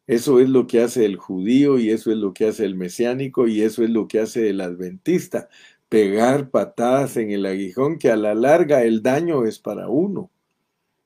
Eso 0.07 0.39
es 0.39 0.49
lo 0.49 0.65
que 0.65 0.81
hace 0.81 1.05
el 1.05 1.17
judío 1.17 1.77
y 1.77 1.91
eso 1.91 2.11
es 2.11 2.17
lo 2.17 2.33
que 2.33 2.47
hace 2.47 2.65
el 2.65 2.75
mesiánico 2.75 3.47
y 3.47 3.61
eso 3.61 3.83
es 3.83 3.91
lo 3.91 4.07
que 4.07 4.19
hace 4.19 4.49
el 4.49 4.61
adventista. 4.61 5.49
Pegar 5.87 6.49
patadas 6.49 7.17
en 7.17 7.31
el 7.31 7.45
aguijón 7.45 7.99
que 7.99 8.09
a 8.09 8.15
la 8.15 8.33
larga 8.33 8.83
el 8.83 9.03
daño 9.03 9.45
es 9.45 9.59
para 9.59 9.87
uno. 9.87 10.31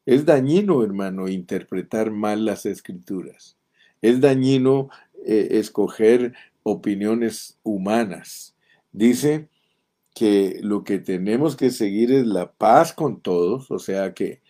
Es 0.06 0.26
dañino, 0.26 0.84
hermano, 0.84 1.28
interpretar 1.28 2.12
mal 2.12 2.46
las 2.46 2.66
escrituras. 2.66 3.58
Es 4.02 4.22
dañino 4.22 4.90
eh, 5.26 5.50
escoger 5.52 6.34
opiniones 6.64 7.58
humanas. 7.64 8.56
Dice 8.92 9.50
que 10.14 10.60
lo 10.62 10.84
que 10.84 11.00
tenemos 11.00 11.56
que 11.56 11.72
seguir 11.72 12.12
es 12.12 12.26
la 12.28 12.52
paz 12.54 12.94
con 12.94 13.22
todos, 13.22 13.72
o 13.72 13.80
sea 13.80 14.14
que 14.14 14.42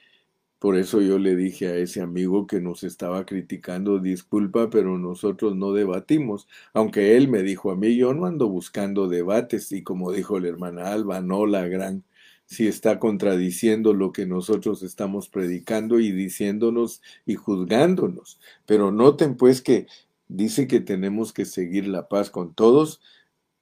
por 0.64 0.78
eso 0.78 1.02
yo 1.02 1.20
le 1.20 1.36
dije 1.36 1.68
a 1.68 1.76
ese 1.76 2.00
amigo 2.02 2.48
que 2.48 2.62
nos 2.62 2.84
estaba 2.84 3.26
criticando, 3.26 4.00
disculpa, 4.00 4.70
pero 4.70 4.98
nosotros 4.98 5.58
no 5.58 5.74
debatimos, 5.74 6.48
aunque 6.74 7.18
él 7.18 7.28
me 7.28 7.44
dijo 7.44 7.72
a 7.72 7.76
mí, 7.76 7.98
yo 7.98 8.14
no 8.14 8.26
ando 8.26 8.48
buscando 8.48 9.10
debates 9.10 9.74
y 9.74 9.84
como 9.84 10.14
dijo 10.14 10.40
la 10.40 10.48
hermana 10.48 10.94
Alba, 10.94 11.20
no 11.20 11.46
la 11.46 11.68
gran, 11.68 12.06
si 12.46 12.68
está 12.68 12.98
contradiciendo 12.98 13.94
lo 13.94 14.14
que 14.14 14.26
nosotros 14.26 14.84
estamos 14.84 15.28
predicando 15.28 16.00
y 16.00 16.14
diciéndonos 16.14 17.02
y 17.26 17.36
juzgándonos. 17.36 18.40
Pero 18.66 18.92
noten 18.92 19.36
pues 19.36 19.62
que 19.62 19.88
dice 20.30 20.68
que 20.68 20.80
tenemos 20.80 21.34
que 21.34 21.44
seguir 21.44 21.88
la 21.88 22.08
paz 22.08 22.30
con 22.30 22.54
todos, 22.54 23.02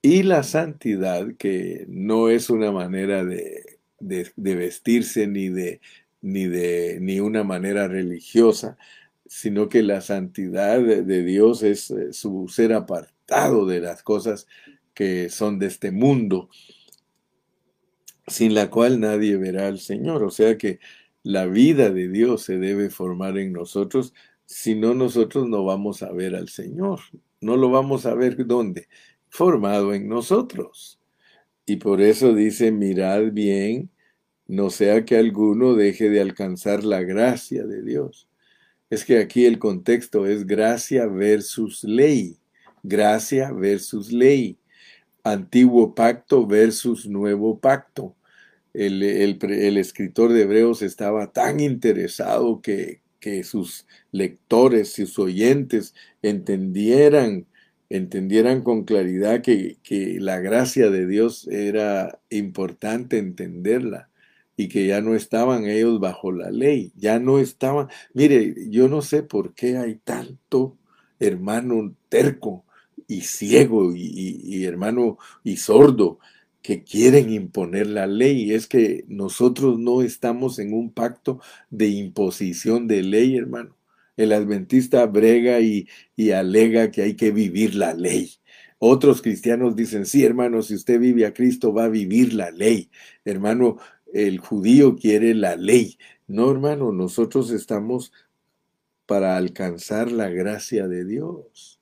y 0.01 0.23
la 0.23 0.43
santidad, 0.43 1.35
que 1.37 1.85
no 1.87 2.29
es 2.29 2.49
una 2.49 2.71
manera 2.71 3.23
de, 3.23 3.79
vestirse 3.99 5.27
ni 5.27 5.49
de, 5.49 5.79
ni 6.21 6.45
de 6.47 6.97
ni 7.01 7.19
una 7.19 7.43
manera 7.43 7.87
religiosa, 7.87 8.77
sino 9.27 9.69
que 9.69 9.83
la 9.83 10.01
santidad 10.01 10.81
de, 10.81 11.23
Dios 11.23 11.63
es 11.63 11.91
eh, 11.91 12.13
su 12.13 12.47
ser 12.47 12.73
apartado 12.73 13.65
de 13.65 13.79
las 13.79 14.03
cosas 14.03 14.47
que 14.93 15.29
son 15.29 15.59
de 15.59 15.67
este 15.67 15.91
mundo, 15.91 16.49
sin 18.27 18.55
la 18.55 18.69
cual 18.69 18.99
nadie 18.99 19.37
verá 19.37 19.67
al 19.67 19.79
Señor. 19.79 20.23
O 20.23 20.31
sea 20.31 20.57
que 20.57 20.79
la 21.23 21.45
vida 21.45 21.91
de 21.91 22.09
Dios 22.09 22.43
se 22.43 22.57
debe 22.57 22.89
formar 22.89 23.37
en 23.37 23.53
nosotros, 23.53 24.13
si 24.45 24.75
no 24.75 24.93
nosotros 24.95 25.47
no 25.47 25.63
vamos 25.63 26.03
a 26.03 26.11
ver 26.11 26.35
al 26.35 26.49
Señor. 26.49 26.99
No 27.39 27.55
lo 27.57 27.69
vamos 27.69 28.05
a 28.05 28.13
ver 28.13 28.45
dónde, 28.45 28.87
formado 29.31 29.93
en 29.93 30.09
nosotros. 30.09 30.99
Y 31.65 31.77
por 31.77 32.01
eso 32.01 32.35
dice, 32.35 32.71
mirad 32.71 33.31
bien, 33.31 33.89
no 34.45 34.69
sea 34.69 35.05
que 35.05 35.15
alguno 35.15 35.73
deje 35.73 36.09
de 36.09 36.19
alcanzar 36.19 36.83
la 36.83 37.01
gracia 37.01 37.65
de 37.65 37.81
Dios. 37.81 38.27
Es 38.89 39.05
que 39.05 39.19
aquí 39.19 39.45
el 39.45 39.57
contexto 39.57 40.27
es 40.27 40.45
gracia 40.45 41.07
versus 41.07 41.85
ley, 41.85 42.37
gracia 42.83 43.53
versus 43.53 44.11
ley, 44.11 44.57
antiguo 45.23 45.95
pacto 45.95 46.45
versus 46.45 47.07
nuevo 47.07 47.57
pacto. 47.57 48.13
El, 48.73 49.01
el, 49.01 49.77
escritor 49.77 50.33
de 50.33 50.41
Hebreos 50.41 50.81
estaba 50.81 51.31
tan 51.31 51.61
interesado 51.61 52.61
que, 52.61 53.01
que 53.21 53.45
sus 53.45 53.85
lectores, 54.11 54.91
sus 54.91 55.17
oyentes 55.19 55.93
entendieran 56.21 57.45
entendieran 57.95 58.61
con 58.63 58.83
claridad 58.83 59.41
que, 59.41 59.77
que 59.83 60.19
la 60.19 60.39
gracia 60.39 60.89
de 60.89 61.07
Dios 61.07 61.47
era 61.47 62.19
importante 62.29 63.17
entenderla 63.17 64.09
y 64.57 64.67
que 64.67 64.87
ya 64.87 65.01
no 65.01 65.15
estaban 65.15 65.65
ellos 65.65 65.99
bajo 65.99 66.31
la 66.31 66.51
ley, 66.51 66.91
ya 66.95 67.19
no 67.19 67.39
estaban, 67.39 67.87
mire, 68.13 68.55
yo 68.69 68.87
no 68.89 69.01
sé 69.01 69.23
por 69.23 69.53
qué 69.53 69.77
hay 69.77 69.95
tanto 69.95 70.77
hermano 71.21 71.95
terco 72.09 72.65
y 73.07 73.21
ciego 73.21 73.93
y, 73.95 74.65
hermano 74.65 75.17
y 75.43 75.57
sordo 75.57 76.19
que 76.61 76.83
quieren 76.83 77.31
imponer 77.31 77.87
la 77.87 78.07
ley. 78.07 78.53
Es 78.53 78.67
que 78.67 79.05
nosotros 79.07 79.79
no 79.79 80.01
estamos 80.01 80.59
en 80.59 80.73
un 80.73 80.91
pacto 80.91 81.39
de 81.69 81.87
imposición 81.87 82.87
de 82.87 83.03
ley, 83.03 83.37
hermano. 83.37 83.75
El 84.17 84.33
adventista 84.33 85.05
brega 85.05 85.59
y, 85.61 85.87
y 86.15 86.31
alega 86.31 86.91
que 86.91 87.01
hay 87.01 87.15
que 87.15 87.31
vivir 87.31 87.75
la 87.75 87.93
ley. 87.93 88.31
Otros 88.79 89.21
cristianos 89.21 89.75
dicen, 89.75 90.05
sí, 90.05 90.25
hermano, 90.25 90.61
si 90.63 90.73
usted 90.75 90.99
vive 90.99 91.25
a 91.25 91.33
Cristo 91.33 91.73
va 91.73 91.85
a 91.85 91.89
vivir 91.89 92.33
la 92.33 92.49
ley. 92.49 92.89
Hermano, 93.23 93.77
el 94.13 94.39
judío 94.39 94.95
quiere 94.95 95.35
la 95.35 95.55
ley. 95.55 95.97
No, 96.27 96.49
hermano, 96.49 96.91
nosotros 96.91 97.51
estamos 97.51 98.11
para 99.05 99.37
alcanzar 99.37 100.11
la 100.11 100.29
gracia 100.29 100.87
de 100.87 101.05
Dios. 101.05 101.79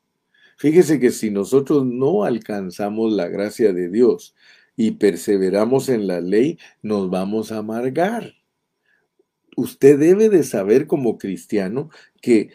Fíjese 0.57 0.99
que 0.99 1.11
si 1.11 1.31
nosotros 1.31 1.85
no 1.85 2.25
alcanzamos 2.25 3.13
la 3.13 3.29
gracia 3.29 3.71
de 3.71 3.89
Dios 3.89 4.35
y 4.75 4.91
perseveramos 4.91 5.87
en 5.87 6.05
la 6.05 6.19
ley, 6.19 6.59
nos 6.81 7.09
vamos 7.09 7.51
a 7.51 7.59
amargar. 7.59 8.33
Usted 9.55 9.97
debe 9.99 10.27
de 10.29 10.43
saber 10.43 10.87
como 10.87 11.17
cristiano 11.17 11.89
que 12.19 12.51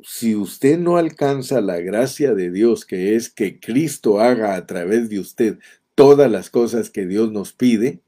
si 0.00 0.34
usted 0.34 0.78
no 0.78 0.96
alcanza 0.96 1.60
la 1.60 1.78
gracia 1.78 2.34
de 2.34 2.50
Dios, 2.50 2.84
que 2.84 3.14
es 3.14 3.30
que 3.30 3.58
Cristo 3.60 4.20
haga 4.20 4.54
a 4.54 4.66
través 4.66 5.08
de 5.08 5.18
usted 5.18 5.58
todas 5.94 6.30
las 6.30 6.50
cosas 6.50 6.90
que 6.90 7.06
Dios 7.06 7.32
nos 7.32 7.52
pide, 7.52 8.00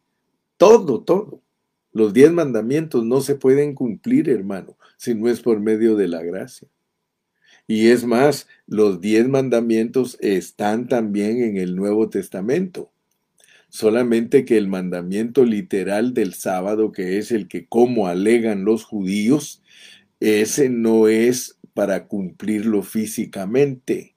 todo, 0.57 1.03
todo. 1.03 1.43
Los 1.93 2.13
diez 2.13 2.31
mandamientos 2.31 3.05
no 3.05 3.21
se 3.23 3.37
pueden 3.37 3.75
cumplir, 3.75 4.29
hermano, 4.29 4.77
si 4.99 5.15
no 5.15 5.29
es 5.31 5.41
por 5.41 5.61
medio 5.61 5.97
de 5.97 6.09
la 6.09 6.23
gracia. 6.23 6.69
Y 7.67 7.89
es 7.89 8.05
más, 8.05 8.47
los 8.67 9.01
diez 9.01 9.27
mandamientos 9.29 10.19
están 10.21 10.89
también 10.89 11.43
en 11.43 11.57
el 11.57 11.75
Nuevo 11.75 12.11
Testamento. 12.11 12.93
Solamente 13.69 14.45
que 14.45 14.57
el 14.57 14.69
mandamiento 14.69 15.45
literal 15.45 16.15
del 16.15 16.35
sábado, 16.35 16.93
que 16.93 17.19
es 17.19 17.33
el 17.33 17.49
que 17.49 17.67
como 17.67 18.07
alegan 18.07 18.65
los 18.65 18.85
judíos, 18.85 19.63
ese 20.21 20.69
no 20.69 21.09
es 21.09 21.59
para 21.75 22.07
cumplirlo 22.07 22.83
físicamente. 22.83 24.17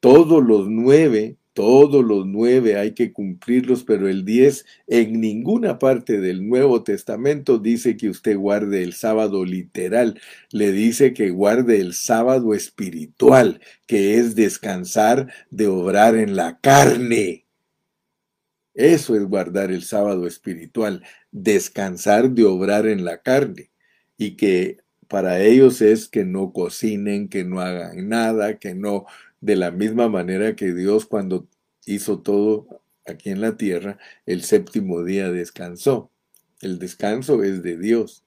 Todos 0.00 0.44
los 0.44 0.68
nueve 0.68 1.38
todos 1.54 2.04
los 2.04 2.26
nueve 2.26 2.76
hay 2.76 2.94
que 2.94 3.12
cumplirlos, 3.12 3.84
pero 3.84 4.08
el 4.08 4.24
diez 4.24 4.66
en 4.88 5.20
ninguna 5.20 5.78
parte 5.78 6.20
del 6.20 6.48
Nuevo 6.48 6.82
Testamento 6.82 7.58
dice 7.58 7.96
que 7.96 8.08
usted 8.08 8.36
guarde 8.36 8.82
el 8.82 8.92
sábado 8.92 9.44
literal. 9.44 10.20
Le 10.50 10.72
dice 10.72 11.14
que 11.14 11.30
guarde 11.30 11.80
el 11.80 11.94
sábado 11.94 12.54
espiritual, 12.54 13.60
que 13.86 14.18
es 14.18 14.34
descansar 14.34 15.32
de 15.50 15.68
obrar 15.68 16.16
en 16.16 16.34
la 16.34 16.58
carne. 16.58 17.46
Eso 18.74 19.14
es 19.14 19.22
guardar 19.24 19.70
el 19.70 19.84
sábado 19.84 20.26
espiritual, 20.26 21.04
descansar 21.30 22.30
de 22.30 22.44
obrar 22.44 22.88
en 22.88 23.04
la 23.04 23.22
carne. 23.22 23.70
Y 24.18 24.32
que 24.32 24.78
para 25.08 25.40
ellos 25.42 25.80
es 25.82 26.08
que 26.08 26.24
no 26.24 26.52
cocinen, 26.52 27.28
que 27.28 27.44
no 27.44 27.60
hagan 27.60 28.08
nada, 28.08 28.58
que 28.58 28.74
no 28.74 29.06
de 29.40 29.56
la 29.56 29.70
misma 29.70 30.08
manera 30.08 30.56
que 30.56 30.72
Dios 30.74 31.06
cuando 31.06 31.48
hizo 31.86 32.20
todo 32.20 32.82
aquí 33.06 33.30
en 33.30 33.40
la 33.40 33.56
tierra, 33.56 33.98
el 34.26 34.42
séptimo 34.42 35.04
día 35.04 35.30
descansó. 35.30 36.10
El 36.60 36.78
descanso 36.78 37.42
es 37.42 37.62
de 37.62 37.76
Dios. 37.76 38.24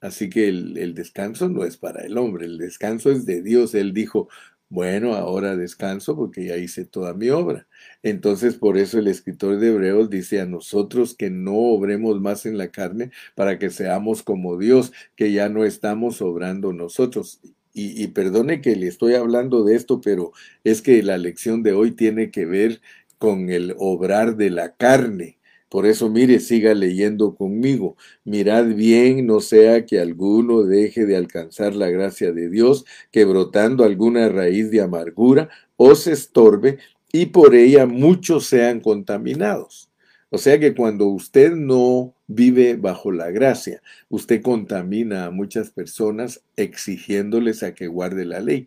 Así 0.00 0.30
que 0.30 0.48
el, 0.48 0.94
descanso 0.94 1.48
no 1.48 1.64
es 1.64 1.76
para 1.76 2.02
el 2.02 2.16
hombre, 2.16 2.46
el 2.46 2.56
descanso 2.58 3.10
es 3.10 3.26
de 3.26 3.42
Dios. 3.42 3.74
Él 3.74 3.92
dijo, 3.92 4.28
bueno, 4.70 5.14
ahora 5.14 5.56
descanso 5.56 6.16
porque 6.16 6.46
ya 6.46 6.56
hice 6.56 6.84
toda 6.86 7.12
mi 7.12 7.28
obra. 7.30 7.66
Entonces, 8.02 8.54
por 8.56 8.78
eso 8.78 8.98
el 8.98 9.08
escritor 9.08 9.58
de 9.58 9.68
Hebreos 9.68 10.10
dice 10.10 10.40
a 10.40 10.46
nosotros 10.46 11.14
que 11.14 11.28
no 11.28 11.54
obremos 11.54 12.20
más 12.20 12.46
en 12.46 12.56
la 12.56 12.70
carne 12.70 13.10
para 13.34 13.58
que 13.58 13.70
seamos 13.70 14.22
como 14.22 14.58
Dios, 14.58 14.92
que 15.16 15.32
ya 15.32 15.48
no 15.48 15.64
estamos 15.64 16.22
obrando 16.22 16.72
nosotros 16.72 17.40
y, 17.72 18.08
perdone 18.08 18.60
que 18.60 18.76
le 18.76 18.86
estoy 18.88 19.14
hablando 19.14 19.64
de 19.64 19.76
esto, 19.76 20.00
pero 20.00 20.32
es 20.64 20.82
que 20.82 21.02
la 21.02 21.18
lección 21.18 21.62
de 21.62 21.72
hoy 21.72 21.92
tiene 21.92 22.30
que 22.30 22.46
ver 22.46 22.80
con 23.18 23.50
el 23.50 23.74
obrar 23.78 24.36
de 24.36 24.50
la 24.50 24.74
carne. 24.76 25.39
Por 25.70 25.86
eso, 25.86 26.10
mire, 26.10 26.40
siga 26.40 26.74
leyendo 26.74 27.36
conmigo. 27.36 27.96
Mirad 28.24 28.66
bien, 28.74 29.24
no 29.26 29.40
sea 29.40 29.86
que 29.86 30.00
alguno 30.00 30.64
deje 30.64 31.06
de 31.06 31.16
alcanzar 31.16 31.76
la 31.76 31.88
gracia 31.90 32.32
de 32.32 32.50
Dios, 32.50 32.84
que 33.12 33.24
brotando 33.24 33.84
alguna 33.84 34.28
raíz 34.28 34.70
de 34.72 34.80
amargura 34.80 35.48
os 35.76 36.08
estorbe 36.08 36.78
y 37.12 37.26
por 37.26 37.54
ella 37.54 37.86
muchos 37.86 38.46
sean 38.46 38.80
contaminados. 38.80 39.90
O 40.30 40.38
sea 40.38 40.58
que 40.58 40.74
cuando 40.74 41.06
usted 41.06 41.52
no 41.52 42.14
vive 42.26 42.74
bajo 42.74 43.12
la 43.12 43.30
gracia, 43.30 43.80
usted 44.08 44.42
contamina 44.42 45.26
a 45.26 45.30
muchas 45.30 45.70
personas 45.70 46.42
exigiéndoles 46.56 47.62
a 47.62 47.74
que 47.74 47.86
guarde 47.86 48.24
la 48.24 48.40
ley. 48.40 48.66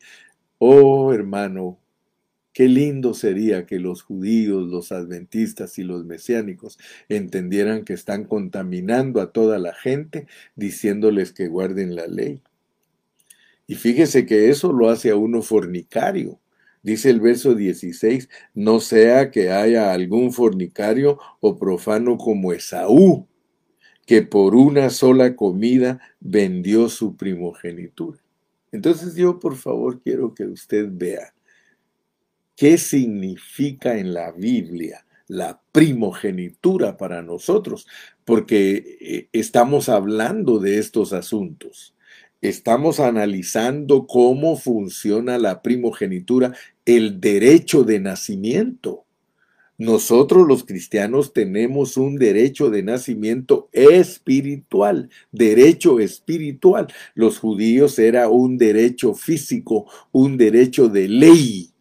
Oh 0.58 1.14
hermano, 1.14 1.80
qué 2.54 2.68
lindo 2.68 3.14
sería 3.14 3.66
que 3.66 3.80
los 3.80 4.04
judíos, 4.04 4.68
los 4.70 4.92
adventistas 4.92 5.78
y 5.80 5.84
los 5.84 6.06
mesiánicos 6.06 6.80
entendieran 7.10 7.84
que 7.84 7.94
están 7.94 8.26
contaminando 8.26 9.20
a 9.22 9.32
toda 9.32 9.60
la 9.60 9.74
gente 9.74 10.28
diciéndoles 10.56 11.34
que 11.34 11.48
guarden 11.48 11.96
la 11.96 12.08
ley. 12.08 12.42
Y 13.66 13.76
fíjese 13.76 14.26
que 14.26 14.50
eso 14.50 14.72
lo 14.72 14.90
hace 14.90 15.10
a 15.10 15.16
uno 15.16 15.42
fornicario. 15.42 16.40
Dice 16.84 17.10
el 17.10 17.22
verso 17.22 17.56
16, 17.56 18.30
no 18.54 18.82
sea 18.82 19.32
que 19.32 19.52
haya 19.52 19.94
algún 19.94 20.34
fornicario 20.34 21.18
o 21.40 21.58
profano 21.58 22.18
como 22.18 22.52
Esaú, 22.52 23.26
que 24.06 24.22
por 24.22 24.54
una 24.54 24.90
sola 24.90 25.36
comida 25.36 26.02
vendió 26.20 26.90
su 26.90 27.16
primogenitura. 27.16 28.20
Entonces 28.74 29.16
yo 29.16 29.40
por 29.40 29.56
favor 29.56 30.02
quiero 30.02 30.34
que 30.34 30.46
usted 30.46 30.90
vea 30.92 31.34
qué 32.56 32.78
significa 32.78 33.98
en 33.98 34.14
la 34.14 34.32
Biblia 34.32 35.06
la 35.28 35.62
primogenitura 35.72 36.98
para 36.98 37.22
nosotros, 37.22 37.88
porque 38.26 38.98
eh, 39.02 39.30
estamos 39.34 39.90
hablando 39.90 40.60
de 40.60 40.78
estos 40.80 41.14
asuntos. 41.14 41.96
Estamos 42.42 43.00
analizando 43.00 44.06
cómo 44.06 44.58
funciona 44.58 45.38
la 45.38 45.62
primogenitura 45.62 46.54
el 46.86 47.22
derecho 47.22 47.84
de 47.84 48.00
nacimiento. 48.00 49.06
Nosotros 49.78 50.48
los 50.48 50.66
cristianos 50.66 51.34
tenemos 51.34 51.98
un 51.98 52.18
derecho 52.18 52.70
de 52.70 52.84
nacimiento 52.84 53.70
espiritual, 53.72 55.10
derecho 55.32 56.00
espiritual. 56.00 56.88
Los 57.16 57.40
judíos 57.40 57.98
era 57.98 58.30
un 58.30 58.58
derecho 58.58 59.16
físico, 59.16 59.88
un 60.12 60.38
derecho 60.38 60.90
de 60.90 61.08
ley. 61.08 61.73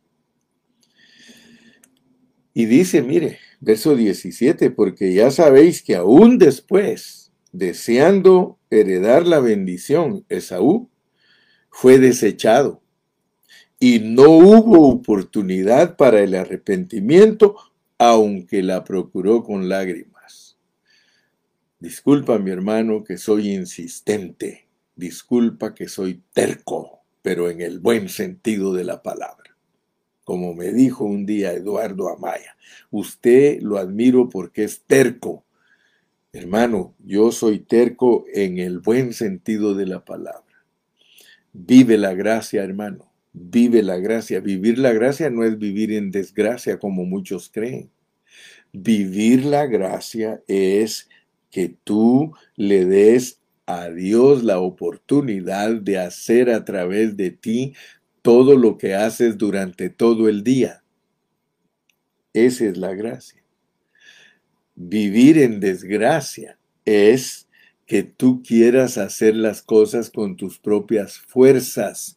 Y 2.54 2.66
dice, 2.66 3.02
mire, 3.02 3.38
verso 3.60 3.96
17, 3.96 4.70
porque 4.70 5.14
ya 5.14 5.30
sabéis 5.30 5.82
que 5.82 5.96
aún 5.96 6.38
después, 6.38 7.32
deseando 7.52 8.58
heredar 8.70 9.26
la 9.26 9.40
bendición, 9.40 10.24
Esaú 10.28 10.90
fue 11.70 11.98
desechado 11.98 12.82
y 13.82 13.98
no 13.98 14.30
hubo 14.30 14.88
oportunidad 14.88 15.96
para 15.96 16.20
el 16.20 16.34
arrepentimiento, 16.36 17.56
aunque 17.98 18.62
la 18.62 18.84
procuró 18.84 19.42
con 19.42 19.68
lágrimas. 19.68 20.56
Disculpa, 21.80 22.38
mi 22.38 22.52
hermano, 22.52 23.02
que 23.02 23.18
soy 23.18 23.50
insistente. 23.50 24.68
Disculpa 24.94 25.74
que 25.74 25.88
soy 25.88 26.22
terco, 26.32 27.00
pero 27.22 27.50
en 27.50 27.60
el 27.60 27.80
buen 27.80 28.08
sentido 28.08 28.72
de 28.72 28.84
la 28.84 29.02
palabra. 29.02 29.51
Como 30.24 30.54
me 30.54 30.72
dijo 30.72 31.04
un 31.04 31.26
día 31.26 31.52
Eduardo 31.52 32.08
Amaya, 32.08 32.56
usted 32.90 33.61
lo 33.61 33.78
admiro 33.78 34.28
porque 34.28 34.64
es 34.64 34.82
terco. 34.87 35.44
Hermano, 36.32 36.94
yo 37.04 37.32
soy 37.32 37.58
terco 37.58 38.24
en 38.32 38.58
el 38.58 38.78
buen 38.78 39.12
sentido 39.12 39.74
de 39.74 39.87
la 39.87 40.04
palabra. 40.04 40.44
Vive 41.52 41.98
la 41.98 42.14
gracia, 42.14 42.62
hermano 42.62 43.12
vive 43.32 43.82
la 43.82 43.98
gracia. 43.98 44.40
Vivir 44.40 44.78
la 44.78 44.92
gracia 44.92 45.30
no 45.30 45.44
es 45.44 45.58
vivir 45.58 45.92
en 45.92 46.11
desgracia 46.11 46.78
como 46.78 47.04
muchos 47.04 47.50
creen. 47.50 47.90
Vivir 48.72 49.44
la 49.44 49.66
gracia 49.66 50.42
es 50.46 51.08
que 51.50 51.74
tú 51.85 52.32
le 52.56 52.85
des 52.85 53.40
a 53.66 53.88
Dios 53.88 54.42
la 54.42 54.58
oportunidad 54.58 55.72
de 55.72 55.98
hacer 55.98 56.50
a 56.50 56.64
través 56.64 57.16
de 57.16 57.30
ti 57.30 57.74
todo 58.22 58.56
lo 58.56 58.78
que 58.78 58.94
haces 58.94 59.37
durante 59.37 59.90
todo 59.90 60.28
el 60.28 60.42
día. 60.44 60.82
Esa 62.32 62.64
es 62.66 62.76
la 62.76 62.94
gracia. 62.94 63.42
Vivir 64.74 65.38
en 65.38 65.61
desgracia 65.61 66.58
es 66.85 67.48
que 67.85 68.02
tú 68.02 68.42
quieras 68.42 68.96
hacer 68.96 69.37
las 69.37 69.61
cosas 69.61 70.08
con 70.08 70.37
tus 70.37 70.58
propias 70.58 71.18
fuerzas, 71.18 72.16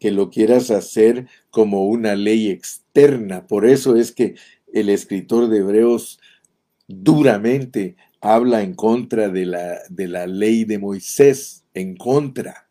que 0.00 0.10
lo 0.10 0.30
quieras 0.30 0.70
hacer 0.70 1.28
como 1.50 1.86
una 1.86 2.16
ley 2.16 2.50
externa. 2.50 3.46
Por 3.46 3.66
eso 3.66 3.96
es 3.96 4.10
que 4.10 4.34
el 4.72 4.88
escritor 4.88 5.48
de 5.48 5.58
Hebreos 5.58 6.18
duramente 6.88 7.96
habla 8.20 8.62
en 8.62 8.74
contra 8.74 9.28
de 9.28 9.46
la, 9.46 9.78
de 9.88 10.08
la 10.08 10.26
ley 10.26 10.64
de 10.64 10.78
Moisés, 10.78 11.64
en 11.74 11.96
contra. 11.96 12.68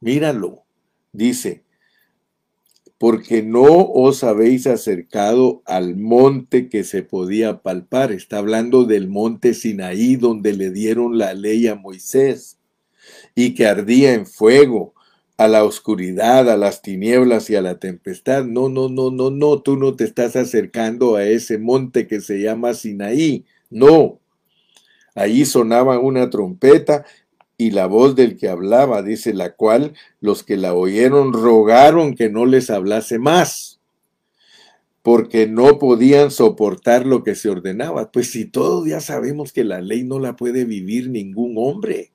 Míralo, 0.00 0.64
dice, 1.12 1.64
porque 3.02 3.42
no 3.42 3.64
os 3.64 4.22
habéis 4.22 4.68
acercado 4.68 5.60
al 5.66 5.96
monte 5.96 6.68
que 6.68 6.84
se 6.84 7.02
podía 7.02 7.60
palpar. 7.60 8.12
Está 8.12 8.38
hablando 8.38 8.84
del 8.84 9.08
monte 9.08 9.54
Sinaí 9.54 10.14
donde 10.14 10.52
le 10.52 10.70
dieron 10.70 11.18
la 11.18 11.34
ley 11.34 11.66
a 11.66 11.74
Moisés 11.74 12.60
y 13.34 13.56
que 13.56 13.66
ardía 13.66 14.14
en 14.14 14.24
fuego, 14.24 14.94
a 15.36 15.48
la 15.48 15.64
oscuridad, 15.64 16.48
a 16.48 16.56
las 16.56 16.80
tinieblas 16.80 17.50
y 17.50 17.56
a 17.56 17.60
la 17.60 17.80
tempestad. 17.80 18.44
No, 18.44 18.68
no, 18.68 18.88
no, 18.88 19.10
no, 19.10 19.32
no, 19.32 19.60
tú 19.62 19.76
no 19.76 19.96
te 19.96 20.04
estás 20.04 20.36
acercando 20.36 21.16
a 21.16 21.24
ese 21.24 21.58
monte 21.58 22.06
que 22.06 22.20
se 22.20 22.40
llama 22.40 22.72
Sinaí. 22.72 23.44
No. 23.68 24.20
Allí 25.16 25.44
sonaba 25.44 25.98
una 25.98 26.30
trompeta 26.30 27.04
y 27.62 27.70
la 27.70 27.86
voz 27.86 28.16
del 28.16 28.36
que 28.36 28.48
hablaba, 28.48 29.02
dice 29.02 29.32
la 29.32 29.54
cual 29.54 29.94
los 30.20 30.42
que 30.42 30.56
la 30.56 30.74
oyeron 30.74 31.32
rogaron 31.32 32.16
que 32.16 32.28
no 32.28 32.44
les 32.44 32.70
hablase 32.70 33.20
más, 33.20 33.80
porque 35.02 35.46
no 35.46 35.78
podían 35.78 36.32
soportar 36.32 37.06
lo 37.06 37.22
que 37.22 37.36
se 37.36 37.48
ordenaba. 37.48 38.10
Pues 38.10 38.30
si 38.32 38.46
todos 38.46 38.88
ya 38.88 39.00
sabemos 39.00 39.52
que 39.52 39.62
la 39.62 39.80
ley 39.80 40.02
no 40.02 40.18
la 40.18 40.34
puede 40.34 40.64
vivir 40.64 41.08
ningún 41.08 41.54
hombre. 41.56 42.10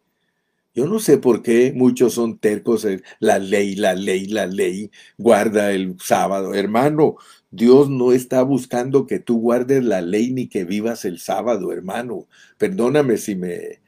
Yo 0.76 0.86
no 0.86 1.00
sé 1.00 1.18
por 1.18 1.42
qué 1.42 1.72
muchos 1.74 2.14
son 2.14 2.38
tercos. 2.38 2.86
La 3.20 3.40
ley, 3.40 3.76
la 3.76 3.96
ley, 3.96 4.28
la 4.28 4.48
ley. 4.48 4.92
Guarda 5.18 5.72
el 5.72 5.96
sábado. 6.00 6.54
Hermano, 6.54 7.16
Dios 7.52 7.90
no 7.90 8.12
está 8.12 8.44
buscando 8.44 9.08
que 9.08 9.20
tú 9.20 9.40
guardes 9.40 9.84
la 9.84 10.02
ley 10.02 10.32
ni 10.32 10.48
que 10.48 10.66
vivas 10.66 11.06
el 11.06 11.20
sábado, 11.20 11.72
hermano. 11.72 12.28
Perdóname 12.58 13.18
si 13.18 13.36
me, 13.36 13.80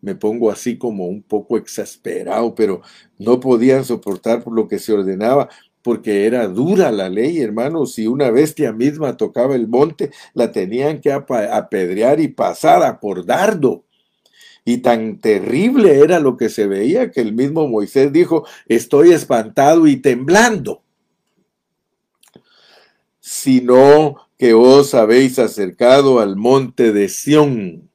me 0.00 0.14
pongo 0.14 0.50
así 0.50 0.78
como 0.78 1.06
un 1.06 1.22
poco 1.22 1.56
exasperado, 1.56 2.54
pero 2.54 2.82
no 3.18 3.40
podían 3.40 3.84
soportar 3.84 4.42
por 4.44 4.54
lo 4.54 4.68
que 4.68 4.78
se 4.78 4.92
ordenaba, 4.92 5.48
porque 5.82 6.26
era 6.26 6.46
dura 6.48 6.92
la 6.92 7.08
ley, 7.08 7.40
hermano. 7.40 7.86
Si 7.86 8.06
una 8.06 8.30
bestia 8.30 8.72
misma 8.72 9.16
tocaba 9.16 9.54
el 9.54 9.68
monte, 9.68 10.10
la 10.34 10.52
tenían 10.52 11.00
que 11.00 11.12
apedrear 11.12 12.20
y 12.20 12.28
pasar 12.28 12.82
a 12.82 13.00
por 13.00 13.24
dardo. 13.24 13.84
Y 14.64 14.78
tan 14.78 15.18
terrible 15.18 16.00
era 16.00 16.20
lo 16.20 16.36
que 16.36 16.50
se 16.50 16.66
veía 16.66 17.10
que 17.10 17.22
el 17.22 17.32
mismo 17.32 17.66
Moisés 17.68 18.12
dijo, 18.12 18.44
estoy 18.66 19.12
espantado 19.12 19.86
y 19.86 19.96
temblando. 19.96 20.82
Sino 23.20 24.16
que 24.36 24.54
os 24.54 24.94
habéis 24.94 25.38
acercado 25.38 26.20
al 26.20 26.36
monte 26.36 26.92
de 26.92 27.08
Sión, 27.08 27.90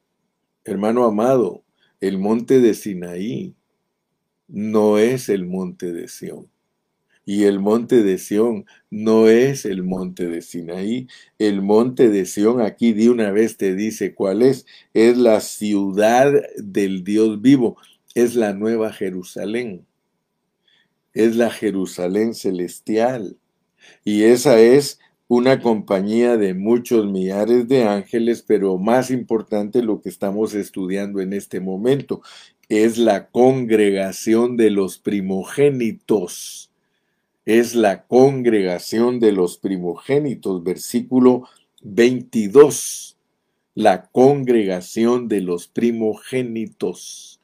hermano 0.65 1.05
amado, 1.05 1.62
el 2.03 2.17
monte 2.17 2.59
de 2.59 2.73
Sinaí 2.73 3.55
no 4.49 4.97
es 4.97 5.29
el 5.29 5.45
monte 5.45 5.93
de 5.93 6.09
Sión. 6.09 6.49
Y 7.25 7.45
el 7.45 7.61
monte 7.61 8.03
de 8.03 8.17
Sión 8.17 8.65
no 8.89 9.29
es 9.29 9.63
el 9.63 9.83
monte 9.83 10.27
de 10.27 10.41
Sinaí. 10.41 11.07
El 11.39 11.61
monte 11.61 12.09
de 12.09 12.25
Sión 12.25 12.59
aquí 12.59 12.91
de 12.91 13.09
una 13.09 13.31
vez 13.31 13.55
te 13.55 13.73
dice 13.73 14.13
cuál 14.13 14.41
es. 14.41 14.65
Es 14.93 15.17
la 15.17 15.39
ciudad 15.39 16.33
del 16.57 17.05
Dios 17.05 17.41
vivo. 17.41 17.77
Es 18.13 18.35
la 18.35 18.51
nueva 18.51 18.91
Jerusalén. 18.91 19.85
Es 21.13 21.37
la 21.37 21.51
Jerusalén 21.51 22.35
celestial. 22.35 23.37
Y 24.03 24.23
esa 24.23 24.59
es 24.59 24.99
una 25.35 25.61
compañía 25.61 26.37
de 26.37 26.53
muchos 26.53 27.05
millares 27.05 27.67
de 27.67 27.83
ángeles, 27.83 28.43
pero 28.45 28.77
más 28.77 29.11
importante 29.11 29.81
lo 29.81 30.01
que 30.01 30.09
estamos 30.09 30.53
estudiando 30.53 31.21
en 31.21 31.33
este 31.33 31.59
momento 31.59 32.21
es 32.69 32.97
la 32.97 33.29
congregación 33.29 34.57
de 34.57 34.69
los 34.69 34.97
primogénitos 34.97 36.69
es 37.45 37.75
la 37.75 38.05
congregación 38.05 39.19
de 39.19 39.33
los 39.33 39.57
primogénitos, 39.57 40.63
versículo 40.63 41.43
22, 41.81 43.17
la 43.75 44.05
congregación 44.05 45.27
de 45.27 45.41
los 45.41 45.67
primogénitos. 45.67 47.41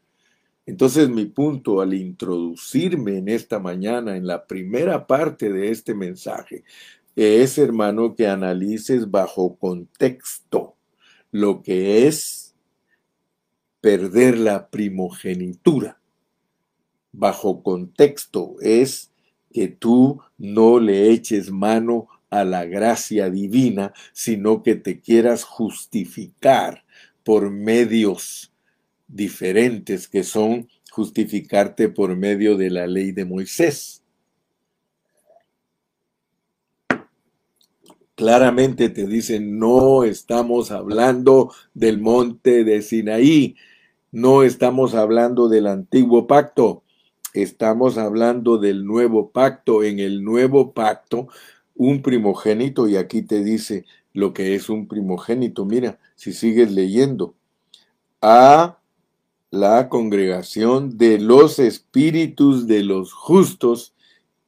Entonces 0.66 1.10
mi 1.10 1.26
punto 1.26 1.82
al 1.82 1.94
introducirme 1.94 3.18
en 3.18 3.28
esta 3.28 3.60
mañana, 3.60 4.16
en 4.16 4.26
la 4.26 4.46
primera 4.46 5.06
parte 5.06 5.52
de 5.52 5.72
este 5.72 5.94
mensaje, 5.94 6.64
es, 7.16 7.58
hermano, 7.58 8.16
que 8.16 8.28
analices 8.28 9.10
bajo 9.10 9.58
contexto 9.58 10.76
lo 11.32 11.62
que 11.62 12.08
es 12.08 12.56
perder 13.82 14.38
la 14.38 14.70
primogenitura. 14.70 16.00
Bajo 17.12 17.64
contexto 17.64 18.56
es 18.62 19.12
que 19.52 19.68
tú 19.68 20.22
no 20.38 20.80
le 20.80 21.12
eches 21.12 21.52
mano 21.52 22.08
a 22.30 22.44
la 22.44 22.66
gracia 22.66 23.30
divina, 23.30 23.94
sino 24.14 24.62
que 24.62 24.76
te 24.76 25.00
quieras 25.00 25.44
justificar 25.44 26.84
por 27.24 27.50
medios 27.50 28.54
diferentes 29.08 30.08
que 30.08 30.24
son 30.24 30.68
justificarte 30.92 31.90
por 31.90 32.16
medio 32.16 32.58
de 32.58 32.70
la 32.70 32.88
ley 32.88 33.12
de 33.12 33.26
Moisés. 33.26 34.04
Claramente 38.20 38.90
te 38.90 39.08
dicen, 39.08 39.60
no 39.60 40.04
estamos 40.04 40.72
hablando 40.72 41.54
del 41.74 42.02
monte 42.02 42.66
de 42.66 42.82
Sinaí, 42.82 43.56
no 44.12 44.44
estamos 44.44 44.94
hablando 44.94 45.48
del 45.48 45.68
antiguo 45.68 46.28
pacto, 46.28 46.84
Estamos 47.34 47.98
hablando 47.98 48.58
del 48.58 48.86
nuevo 48.86 49.30
pacto. 49.30 49.86
En 49.86 50.00
el 50.00 50.22
nuevo 50.22 50.74
pacto, 50.74 51.30
un 51.76 52.02
primogénito, 52.02 52.90
y 52.90 52.98
aquí 52.98 53.22
te 53.22 53.42
dice 53.42 53.86
lo 54.12 54.34
que 54.34 54.54
es 54.54 54.70
un 54.70 54.90
primogénito. 54.90 55.64
Mira, 55.64 55.98
si 56.18 56.34
sigues 56.34 56.74
leyendo, 56.74 57.36
a 58.22 58.80
la 59.50 59.88
congregación 59.88 60.98
de 60.98 61.20
los 61.20 61.58
espíritus 61.58 62.68
de 62.68 62.84
los 62.84 63.14
justos 63.14 63.94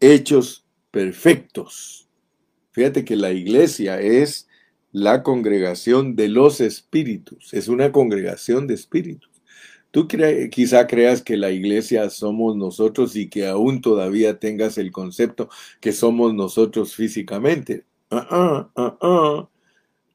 hechos 0.01 0.65
perfectos. 0.91 2.00
Fíjate 2.71 3.05
que 3.05 3.15
la 3.15 3.31
iglesia 3.31 3.99
es 3.99 4.47
la 4.91 5.23
congregación 5.23 6.15
de 6.15 6.29
los 6.29 6.61
espíritus, 6.61 7.53
es 7.53 7.67
una 7.67 7.91
congregación 7.91 8.67
de 8.67 8.73
espíritus. 8.73 9.29
Tú 9.91 10.07
quizá 10.07 10.87
creas 10.87 11.21
que 11.21 11.35
la 11.35 11.51
iglesia 11.51 12.09
somos 12.09 12.55
nosotros 12.55 13.15
y 13.17 13.27
que 13.29 13.47
aún 13.47 13.81
todavía 13.81 14.39
tengas 14.39 14.77
el 14.77 14.91
concepto 14.91 15.49
que 15.81 15.91
somos 15.91 16.33
nosotros 16.33 16.95
físicamente. 16.95 17.83
Ah, 18.09 18.69
ah, 18.75 19.49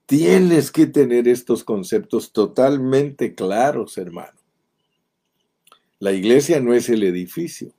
Tienes 0.07 0.71
que 0.71 0.87
tener 0.87 1.29
estos 1.29 1.63
conceptos 1.63 2.33
totalmente 2.33 3.35
claros, 3.35 3.99
hermano. 3.99 4.39
La 5.99 6.13
iglesia 6.13 6.61
no 6.61 6.73
es 6.73 6.89
el 6.89 7.03
edificio, 7.03 7.73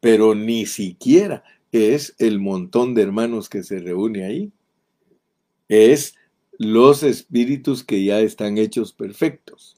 pero 0.00 0.34
ni 0.34 0.64
siquiera 0.66 1.42
es 1.74 2.14
el 2.18 2.38
montón 2.38 2.94
de 2.94 3.02
hermanos 3.02 3.48
que 3.48 3.64
se 3.64 3.80
reúne 3.80 4.24
ahí. 4.24 4.52
Es 5.68 6.14
los 6.56 7.02
espíritus 7.02 7.82
que 7.82 8.04
ya 8.04 8.20
están 8.20 8.58
hechos 8.58 8.92
perfectos. 8.92 9.76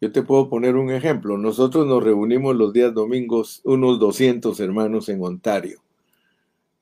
Yo 0.00 0.10
te 0.10 0.22
puedo 0.22 0.48
poner 0.48 0.76
un 0.76 0.90
ejemplo. 0.90 1.36
Nosotros 1.36 1.86
nos 1.86 2.02
reunimos 2.02 2.56
los 2.56 2.72
días 2.72 2.94
domingos, 2.94 3.60
unos 3.64 3.98
200 3.98 4.58
hermanos 4.60 5.08
en 5.08 5.22
Ontario. 5.22 5.82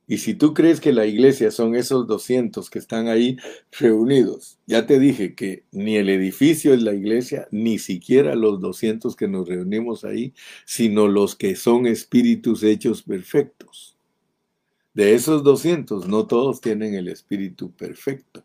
Y 0.08 0.18
si 0.18 0.34
tú 0.34 0.54
crees 0.54 0.80
que 0.80 0.92
la 0.92 1.06
iglesia 1.06 1.50
son 1.50 1.74
esos 1.74 2.06
200 2.06 2.70
que 2.70 2.78
están 2.78 3.08
ahí 3.08 3.38
reunidos, 3.72 4.58
ya 4.64 4.86
te 4.86 5.00
dije 5.00 5.34
que 5.34 5.64
ni 5.72 5.96
el 5.96 6.08
edificio 6.08 6.72
es 6.72 6.82
la 6.82 6.94
iglesia, 6.94 7.48
ni 7.50 7.80
siquiera 7.80 8.36
los 8.36 8.60
200 8.60 9.16
que 9.16 9.26
nos 9.26 9.48
reunimos 9.48 10.04
ahí, 10.04 10.32
sino 10.64 11.08
los 11.08 11.34
que 11.34 11.56
son 11.56 11.88
espíritus 11.88 12.62
hechos 12.62 13.02
perfectos. 13.02 13.95
De 14.96 15.14
esos 15.14 15.42
200, 15.42 16.08
no 16.08 16.26
todos 16.26 16.62
tienen 16.62 16.94
el 16.94 17.08
espíritu 17.08 17.70
perfecto. 17.70 18.42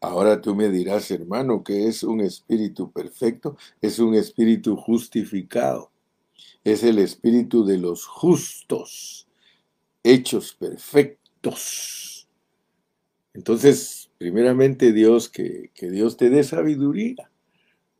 Ahora 0.00 0.40
tú 0.40 0.54
me 0.54 0.70
dirás, 0.70 1.10
hermano, 1.10 1.62
que 1.62 1.86
es 1.86 2.02
un 2.02 2.22
espíritu 2.22 2.90
perfecto, 2.90 3.58
es 3.82 3.98
un 3.98 4.14
espíritu 4.14 4.74
justificado, 4.74 5.90
es 6.64 6.82
el 6.82 6.98
espíritu 6.98 7.66
de 7.66 7.76
los 7.76 8.06
justos, 8.06 9.28
hechos 10.02 10.54
perfectos. 10.54 12.26
Entonces, 13.34 14.10
primeramente 14.16 14.94
Dios, 14.94 15.28
que, 15.28 15.72
que 15.74 15.90
Dios 15.90 16.16
te 16.16 16.30
dé 16.30 16.42
sabiduría 16.42 17.30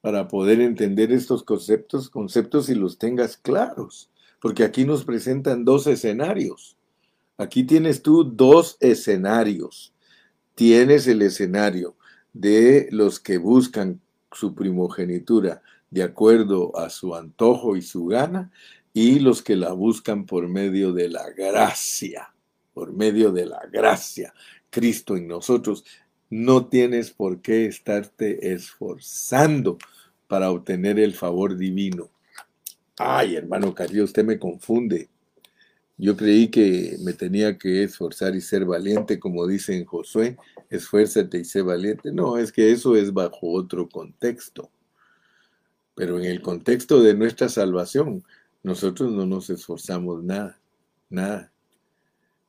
para 0.01 0.29
poder 0.29 0.63
entender 0.63 1.13
estos 1.13 1.43
conceptos, 1.43 2.09
conceptos 2.09 2.71
y 2.71 2.75
los 2.75 2.97
tengas 2.97 3.37
claros, 3.37 4.11
porque 4.41 4.65
aquí 4.65 4.87
nos 4.87 5.05
presentan 5.05 5.67
dos 5.67 5.87
escenarios. 5.87 6.76
Aquí 7.39 7.65
tienes 7.65 8.03
tú 8.03 8.25
dos 8.25 8.77
escenarios. 8.81 9.93
Tienes 10.55 11.07
el 11.07 11.23
escenario 11.23 11.97
de 12.33 12.89
los 12.91 13.21
que 13.21 13.39
buscan 13.39 14.01
su 14.33 14.55
primogenitura 14.55 15.63
de 15.91 16.03
acuerdo 16.03 16.77
a 16.79 16.91
su 16.91 17.15
antojo 17.15 17.77
y 17.77 17.83
su 17.83 18.07
gana, 18.07 18.51
y 18.93 19.19
los 19.19 19.43
que 19.43 19.57
la 19.57 19.73
buscan 19.73 20.25
por 20.25 20.49
medio 20.49 20.93
de 20.93 21.09
la 21.09 21.31
gracia, 21.31 22.35
por 22.73 22.93
medio 22.93 23.31
de 23.33 23.47
la 23.47 23.61
gracia, 23.71 24.33
Cristo 24.71 25.17
en 25.17 25.29
nosotros. 25.29 25.85
No 26.31 26.67
tienes 26.67 27.11
por 27.11 27.41
qué 27.41 27.67
estarte 27.67 28.53
esforzando 28.53 29.79
para 30.27 30.51
obtener 30.51 30.99
el 30.99 31.15
favor 31.15 31.57
divino. 31.57 32.11
Ay, 32.99 33.37
hermano 33.37 33.75
Carrillo, 33.75 34.05
usted 34.05 34.25
me 34.25 34.39
confunde. 34.39 35.09
Yo 35.99 36.17
creí 36.17 36.49
que 36.49 36.97
me 37.01 37.15
tenía 37.15 37.57
que 37.57 37.83
esforzar 37.83 38.37
y 38.37 38.43
ser 38.43 38.67
valiente, 38.67 39.19
como 39.19 39.47
dice 39.47 39.77
en 39.77 39.87
Josué, 39.87 40.37
esfuérzate 40.69 41.39
y 41.39 41.45
sé 41.45 41.63
valiente. 41.63 42.13
No, 42.13 42.37
es 42.37 42.53
que 42.53 42.71
eso 42.71 42.97
es 42.97 43.15
bajo 43.15 43.53
otro 43.53 43.89
contexto. 43.89 44.71
Pero 45.95 46.19
en 46.19 46.27
el 46.27 46.43
contexto 46.43 47.03
de 47.03 47.15
nuestra 47.15 47.49
salvación, 47.49 48.25
nosotros 48.63 49.13
no 49.13 49.25
nos 49.25 49.49
esforzamos 49.49 50.23
nada, 50.23 50.61
nada. 51.09 51.51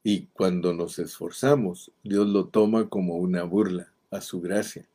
Y 0.04 0.26
cuando 0.34 0.74
nos 0.74 1.00
esforzamos, 1.00 1.92
Dios 2.04 2.28
lo 2.28 2.48
toma 2.48 2.90
como 2.90 3.16
una 3.16 3.44
burla 3.44 3.94
a 4.12 4.20
su 4.20 4.42
gracia. 4.42 4.86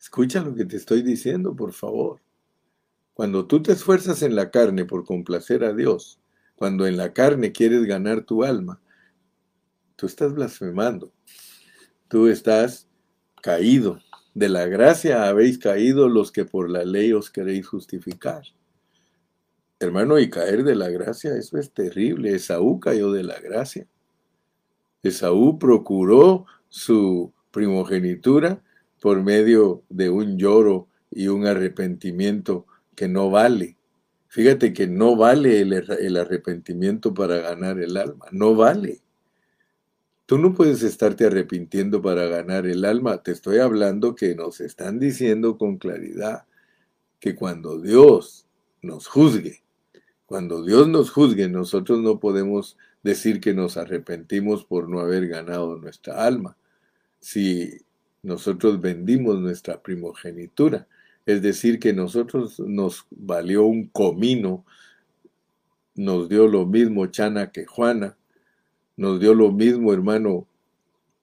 Escucha 0.00 0.40
lo 0.40 0.54
que 0.54 0.64
te 0.64 0.76
estoy 0.76 1.02
diciendo, 1.02 1.54
por 1.54 1.74
favor. 1.74 2.20
Cuando 3.12 3.46
tú 3.46 3.62
te 3.62 3.72
esfuerzas 3.72 4.22
en 4.22 4.34
la 4.34 4.50
carne 4.50 4.86
por 4.86 5.04
complacer 5.04 5.62
a 5.62 5.74
Dios, 5.74 6.19
cuando 6.60 6.86
en 6.86 6.98
la 6.98 7.14
carne 7.14 7.52
quieres 7.52 7.86
ganar 7.86 8.20
tu 8.20 8.44
alma, 8.44 8.82
tú 9.96 10.04
estás 10.04 10.34
blasfemando. 10.34 11.10
Tú 12.06 12.28
estás 12.28 12.86
caído. 13.40 13.98
De 14.34 14.50
la 14.50 14.66
gracia 14.66 15.26
habéis 15.26 15.56
caído 15.56 16.06
los 16.10 16.30
que 16.30 16.44
por 16.44 16.68
la 16.68 16.84
ley 16.84 17.14
os 17.14 17.30
queréis 17.30 17.66
justificar. 17.66 18.42
Hermano, 19.78 20.18
y 20.18 20.28
caer 20.28 20.62
de 20.62 20.74
la 20.74 20.90
gracia, 20.90 21.34
eso 21.34 21.56
es 21.56 21.72
terrible. 21.72 22.34
Esaú 22.34 22.78
cayó 22.78 23.10
de 23.10 23.22
la 23.22 23.40
gracia. 23.40 23.86
Esaú 25.02 25.58
procuró 25.58 26.44
su 26.68 27.32
primogenitura 27.52 28.62
por 29.00 29.22
medio 29.22 29.82
de 29.88 30.10
un 30.10 30.36
lloro 30.36 30.88
y 31.10 31.28
un 31.28 31.46
arrepentimiento 31.46 32.66
que 32.94 33.08
no 33.08 33.30
vale. 33.30 33.78
Fíjate 34.30 34.72
que 34.72 34.86
no 34.86 35.16
vale 35.16 35.60
el, 35.60 36.16
arrepentimiento 36.16 37.12
para 37.12 37.38
ganar 37.38 37.80
el 37.80 37.96
alma, 37.96 38.26
no 38.30 38.54
vale. 38.54 39.00
Tú 40.24 40.38
no 40.38 40.54
puedes 40.54 40.84
estarte 40.84 41.26
arrepintiendo 41.26 42.00
para 42.00 42.26
ganar 42.26 42.64
el 42.66 42.84
alma. 42.84 43.24
Te 43.24 43.32
estoy 43.32 43.58
hablando 43.58 44.14
que 44.14 44.36
nos 44.36 44.60
están 44.60 45.00
diciendo 45.00 45.58
con 45.58 45.78
claridad 45.78 46.44
que 47.18 47.34
cuando 47.34 47.80
Dios 47.80 48.46
nos 48.82 49.08
juzgue, 49.08 49.64
cuando 50.26 50.62
Dios 50.62 50.86
nos 50.86 51.10
juzgue, 51.10 51.48
nosotros 51.48 51.98
no 51.98 52.20
podemos 52.20 52.78
decir 53.02 53.40
que 53.40 53.52
nos 53.52 53.76
arrepentimos 53.76 54.64
por 54.64 54.88
no 54.88 55.00
haber 55.00 55.26
ganado 55.26 55.76
nuestra 55.76 56.24
alma. 56.24 56.56
Si 57.18 57.80
nosotros 58.22 58.80
vendimos 58.80 59.40
nuestra 59.40 59.82
primogenitura. 59.82 60.86
Es 61.30 61.42
decir, 61.42 61.78
que 61.78 61.92
nosotros 61.92 62.58
nos 62.58 63.06
valió 63.10 63.64
un 63.64 63.86
comino, 63.86 64.64
nos 65.94 66.28
dio 66.28 66.48
lo 66.48 66.66
mismo 66.66 67.06
Chana 67.06 67.52
que 67.52 67.66
Juana, 67.66 68.16
nos 68.96 69.20
dio 69.20 69.32
lo 69.34 69.52
mismo 69.52 69.92
hermano 69.92 70.48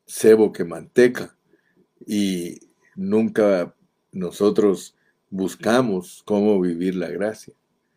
cebo 0.05 0.53
que 0.53 0.63
manteca, 0.63 1.35
y 2.05 2.59
nunca 2.95 3.75
nosotros 4.13 4.95
buscamos 5.29 6.23
cómo 6.25 6.61
vivir 6.61 6.95
la 6.95 7.09
gracia. 7.09 7.53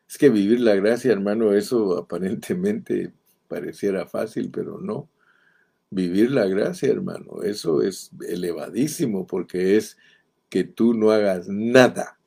Es 0.09 0.19
que 0.19 0.31
vivir 0.31 0.59
la 0.59 0.75
gracia, 0.75 1.13
hermano, 1.13 1.53
eso 1.53 1.97
aparentemente 1.97 3.13
pareciera 3.47 4.07
fácil, 4.07 4.51
pero 4.51 4.81
no 4.81 5.09
vivir 5.91 6.33
la 6.33 6.47
gracia, 6.47 6.91
hermano. 6.91 7.43
Eso 7.45 7.83
es 7.83 8.11
elevadísimo 8.27 9.29
porque 9.29 9.77
es 9.77 9.97
que 10.51 10.65
tú 10.65 10.93
no 10.93 11.11
hagas 11.11 11.49
nada, 11.49 12.19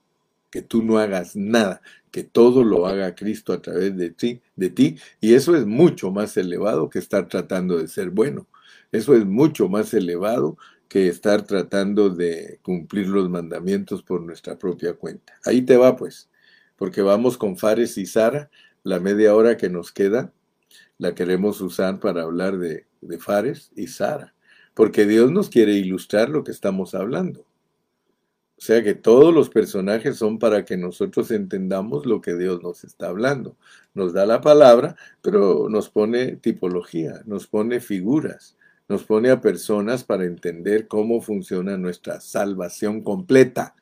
que 0.49 0.63
tú 0.63 0.81
no 0.81 0.97
hagas 0.97 1.36
nada, 1.36 1.81
que 2.09 2.23
todo 2.23 2.63
lo 2.63 2.88
haga 2.88 3.13
Cristo 3.13 3.53
a 3.53 3.62
través 3.62 3.95
de 3.95 4.09
ti, 4.09 4.41
de 4.55 4.69
ti, 4.71 4.97
y 5.21 5.36
eso 5.36 5.55
es 5.55 5.67
mucho 5.67 6.12
más 6.12 6.36
elevado 6.38 6.89
que 6.89 6.97
estar 6.97 7.27
tratando 7.27 7.77
de 7.77 7.88
ser 7.88 8.09
bueno. 8.09 8.47
Eso 8.91 9.15
es 9.15 9.25
mucho 9.25 9.69
más 9.69 9.93
elevado 9.93 10.57
que 10.88 11.07
estar 11.07 11.43
tratando 11.43 12.09
de 12.09 12.59
cumplir 12.63 13.07
los 13.07 13.29
mandamientos 13.29 14.01
por 14.01 14.21
nuestra 14.21 14.57
propia 14.57 14.93
cuenta. 14.93 15.33
Ahí 15.45 15.62
te 15.62 15.77
va 15.77 15.95
pues, 15.95 16.29
porque 16.77 17.03
vamos 17.03 17.38
con 17.38 17.57
Fares 17.57 17.97
y 17.99 18.07
Sara, 18.07 18.49
la 18.83 18.99
media 18.99 19.36
hora 19.36 19.57
que 19.57 19.69
nos 19.69 19.91
queda, 19.91 20.33
la 20.97 21.15
queremos 21.15 21.62
usar 21.62 21.99
para 21.99 22.23
hablar 22.23 22.57
de 22.57 22.86
de 23.07 23.19
Fares 23.19 23.71
y 23.75 23.88
Sara, 23.88 24.33
porque 24.73 25.05
Dios 25.05 25.31
nos 25.31 25.49
quiere 25.49 25.73
ilustrar 25.73 26.29
lo 26.29 26.43
que 26.43 26.51
estamos 26.51 26.95
hablando. 26.95 27.45
O 28.63 28.65
sea 28.65 28.82
que 28.82 28.95
todos 28.95 29.34
los 29.34 29.49
personajes 29.49 30.15
son 30.15 30.39
para 30.39 30.63
que 30.63 30.78
nosotros 30.78 31.32
entendamos 31.32 32.06
lo 32.06 32.21
que 32.21 32.34
Dios 32.38 32.63
nos 32.63 32.86
está 32.86 33.08
hablando. 33.08 33.58
Nos 33.93 34.13
da 34.13 34.26
la 34.26 34.39
palabra, 34.39 34.95
pero 35.21 35.67
nos 35.67 35.89
pone 35.89 36.38
tipología, 36.38 37.23
nos 37.26 37.45
pone 37.45 37.82
figuras, 37.82 38.56
nos 38.88 39.04
pone 39.04 39.32
a 39.32 39.41
personas 39.41 40.06
para 40.06 40.23
entender 40.23 40.88
cómo 40.88 41.21
funciona 41.21 41.76
nuestra 41.76 42.21
salvación 42.21 43.02
completa. 43.02 43.76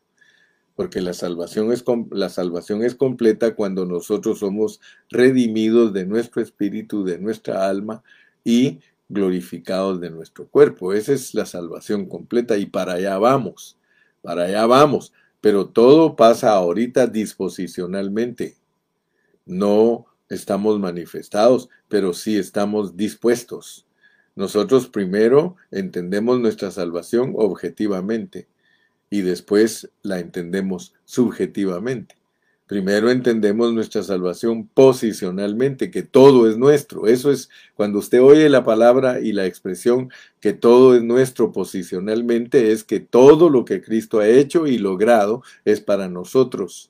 Porque 0.75 0.99
la 0.99 1.13
salvación 1.13 1.71
es, 1.71 1.85
la 2.09 2.29
salvación 2.29 2.83
es 2.83 2.95
completa 2.95 3.53
cuando 3.53 3.85
nosotros 3.85 4.39
somos 4.39 4.81
redimidos 5.11 5.93
de 5.93 6.07
nuestro 6.07 6.41
espíritu, 6.41 7.03
de 7.03 7.19
nuestra 7.19 7.69
alma 7.69 8.01
y 8.43 8.79
glorificados 9.09 10.01
de 10.01 10.09
nuestro 10.09 10.47
cuerpo. 10.47 10.91
Esa 10.91 11.13
es 11.13 11.35
la 11.35 11.45
salvación 11.45 12.07
completa 12.07 12.57
y 12.57 12.65
para 12.65 12.93
allá 12.93 13.19
vamos, 13.19 13.77
para 14.21 14.43
allá 14.45 14.65
vamos. 14.65 15.13
Pero 15.41 15.67
todo 15.67 16.15
pasa 16.15 16.51
ahorita 16.51 17.07
disposicionalmente. 17.07 18.57
No 19.45 20.05
estamos 20.29 20.79
manifestados, 20.79 21.69
pero 21.87 22.13
sí 22.13 22.37
estamos 22.37 22.95
dispuestos. 22.95 23.85
Nosotros 24.35 24.87
primero 24.87 25.55
entendemos 25.71 26.39
nuestra 26.39 26.71
salvación 26.71 27.33
objetivamente 27.35 28.47
y 29.09 29.21
después 29.21 29.91
la 30.03 30.19
entendemos 30.19 30.93
subjetivamente. 31.03 32.20
Primero 32.71 33.11
entendemos 33.11 33.73
nuestra 33.73 34.01
salvación 34.01 34.65
posicionalmente, 34.65 35.91
que 35.91 36.03
todo 36.03 36.49
es 36.49 36.55
nuestro. 36.55 37.05
Eso 37.05 37.29
es 37.29 37.49
cuando 37.75 37.99
usted 37.99 38.21
oye 38.21 38.47
la 38.47 38.63
palabra 38.63 39.19
y 39.19 39.33
la 39.33 39.45
expresión 39.45 40.09
que 40.39 40.53
todo 40.53 40.95
es 40.95 41.03
nuestro 41.03 41.51
posicionalmente, 41.51 42.71
es 42.71 42.85
que 42.85 43.01
todo 43.01 43.49
lo 43.49 43.65
que 43.65 43.81
Cristo 43.81 44.19
ha 44.19 44.27
hecho 44.29 44.67
y 44.67 44.77
logrado 44.77 45.43
es 45.65 45.81
para 45.81 46.07
nosotros. 46.07 46.89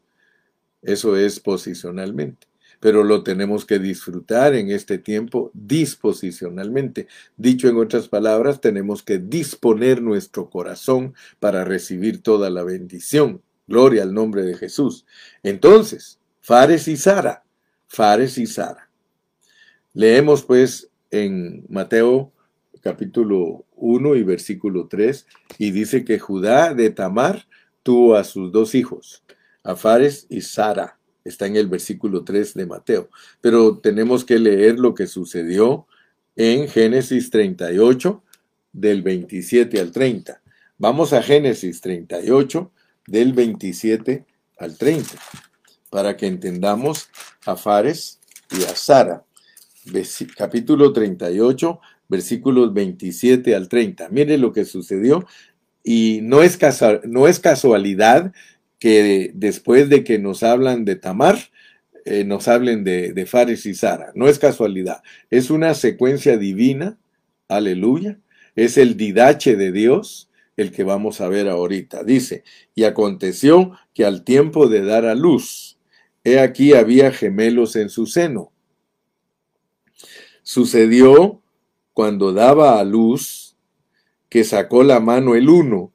Eso 0.83 1.17
es 1.17 1.39
posicionalmente. 1.39 2.45
Pero 2.79 3.03
lo 3.03 3.23
tenemos 3.23 3.65
que 3.65 3.79
disfrutar 3.79 4.53
en 4.53 4.69
este 4.69 4.99
tiempo 4.99 5.49
disposicionalmente. 5.55 7.07
Dicho 7.37 7.67
en 7.67 7.77
otras 7.77 8.07
palabras, 8.07 8.61
tenemos 8.61 9.01
que 9.01 9.17
disponer 9.17 10.03
nuestro 10.03 10.47
corazón 10.47 11.15
para 11.39 11.65
recibir 11.65 12.21
toda 12.21 12.51
la 12.51 12.61
bendición. 12.61 13.41
Gloria 13.71 14.03
al 14.03 14.13
nombre 14.13 14.43
de 14.43 14.55
Jesús. 14.55 15.05
Entonces, 15.43 16.19
Fares 16.41 16.89
y 16.89 16.97
Sara, 16.97 17.45
Fares 17.87 18.37
y 18.37 18.45
Sara. 18.45 18.89
Leemos 19.93 20.43
pues 20.43 20.89
en 21.09 21.65
Mateo 21.69 22.33
capítulo 22.81 23.63
1 23.77 24.15
y 24.15 24.23
versículo 24.23 24.87
3 24.89 25.25
y 25.57 25.71
dice 25.71 26.03
que 26.03 26.19
Judá 26.19 26.73
de 26.73 26.89
Tamar 26.89 27.47
tuvo 27.81 28.15
a 28.15 28.25
sus 28.25 28.51
dos 28.51 28.75
hijos, 28.75 29.23
a 29.63 29.77
Fares 29.77 30.27
y 30.29 30.41
Sara. 30.41 30.99
Está 31.23 31.45
en 31.45 31.55
el 31.55 31.67
versículo 31.67 32.25
3 32.25 32.55
de 32.55 32.65
Mateo. 32.65 33.09
Pero 33.39 33.77
tenemos 33.77 34.25
que 34.25 34.37
leer 34.37 34.79
lo 34.79 34.93
que 34.93 35.07
sucedió 35.07 35.87
en 36.35 36.67
Génesis 36.67 37.29
38 37.29 38.21
del 38.73 39.01
27 39.01 39.79
al 39.79 39.93
30. 39.93 40.41
Vamos 40.77 41.13
a 41.13 41.23
Génesis 41.23 41.79
38 41.79 42.69
del 43.11 43.33
27 43.33 44.25
al 44.57 44.77
30, 44.77 45.09
para 45.89 46.15
que 46.15 46.27
entendamos 46.27 47.09
a 47.45 47.57
Fares 47.57 48.19
y 48.51 48.63
a 48.63 48.75
Sara. 48.75 49.25
capítulo 50.37 50.93
38, 50.93 51.79
versículos 52.07 52.73
27 52.73 53.53
al 53.53 53.67
30. 53.67 54.09
Mire 54.09 54.37
lo 54.37 54.53
que 54.53 54.63
sucedió 54.63 55.27
y 55.83 56.19
no 56.23 56.41
es, 56.41 56.57
no 57.03 57.27
es 57.27 57.39
casualidad 57.39 58.31
que 58.79 59.31
después 59.33 59.89
de 59.89 60.03
que 60.03 60.17
nos 60.17 60.41
hablan 60.41 60.85
de 60.85 60.95
Tamar, 60.95 61.37
eh, 62.05 62.23
nos 62.23 62.47
hablen 62.47 62.83
de, 62.83 63.13
de 63.13 63.25
Fares 63.25 63.65
y 63.65 63.73
Sara. 63.73 64.11
No 64.15 64.27
es 64.27 64.39
casualidad, 64.39 65.03
es 65.29 65.51
una 65.51 65.73
secuencia 65.73 66.37
divina, 66.37 66.97
aleluya, 67.47 68.19
es 68.55 68.77
el 68.77 68.95
didache 68.95 69.55
de 69.55 69.71
Dios 69.71 70.30
el 70.57 70.71
que 70.71 70.83
vamos 70.83 71.21
a 71.21 71.27
ver 71.27 71.49
ahorita. 71.49 72.03
Dice, 72.03 72.43
y 72.75 72.83
aconteció 72.83 73.71
que 73.93 74.05
al 74.05 74.23
tiempo 74.23 74.67
de 74.67 74.83
dar 74.83 75.05
a 75.05 75.15
luz, 75.15 75.77
he 76.23 76.39
aquí 76.39 76.73
había 76.73 77.11
gemelos 77.11 77.75
en 77.75 77.89
su 77.89 78.05
seno. 78.05 78.51
Sucedió 80.43 81.41
cuando 81.93 82.33
daba 82.33 82.79
a 82.79 82.83
luz 82.83 83.55
que 84.29 84.43
sacó 84.43 84.83
la 84.83 84.99
mano 84.99 85.35
el 85.35 85.49
uno 85.49 85.91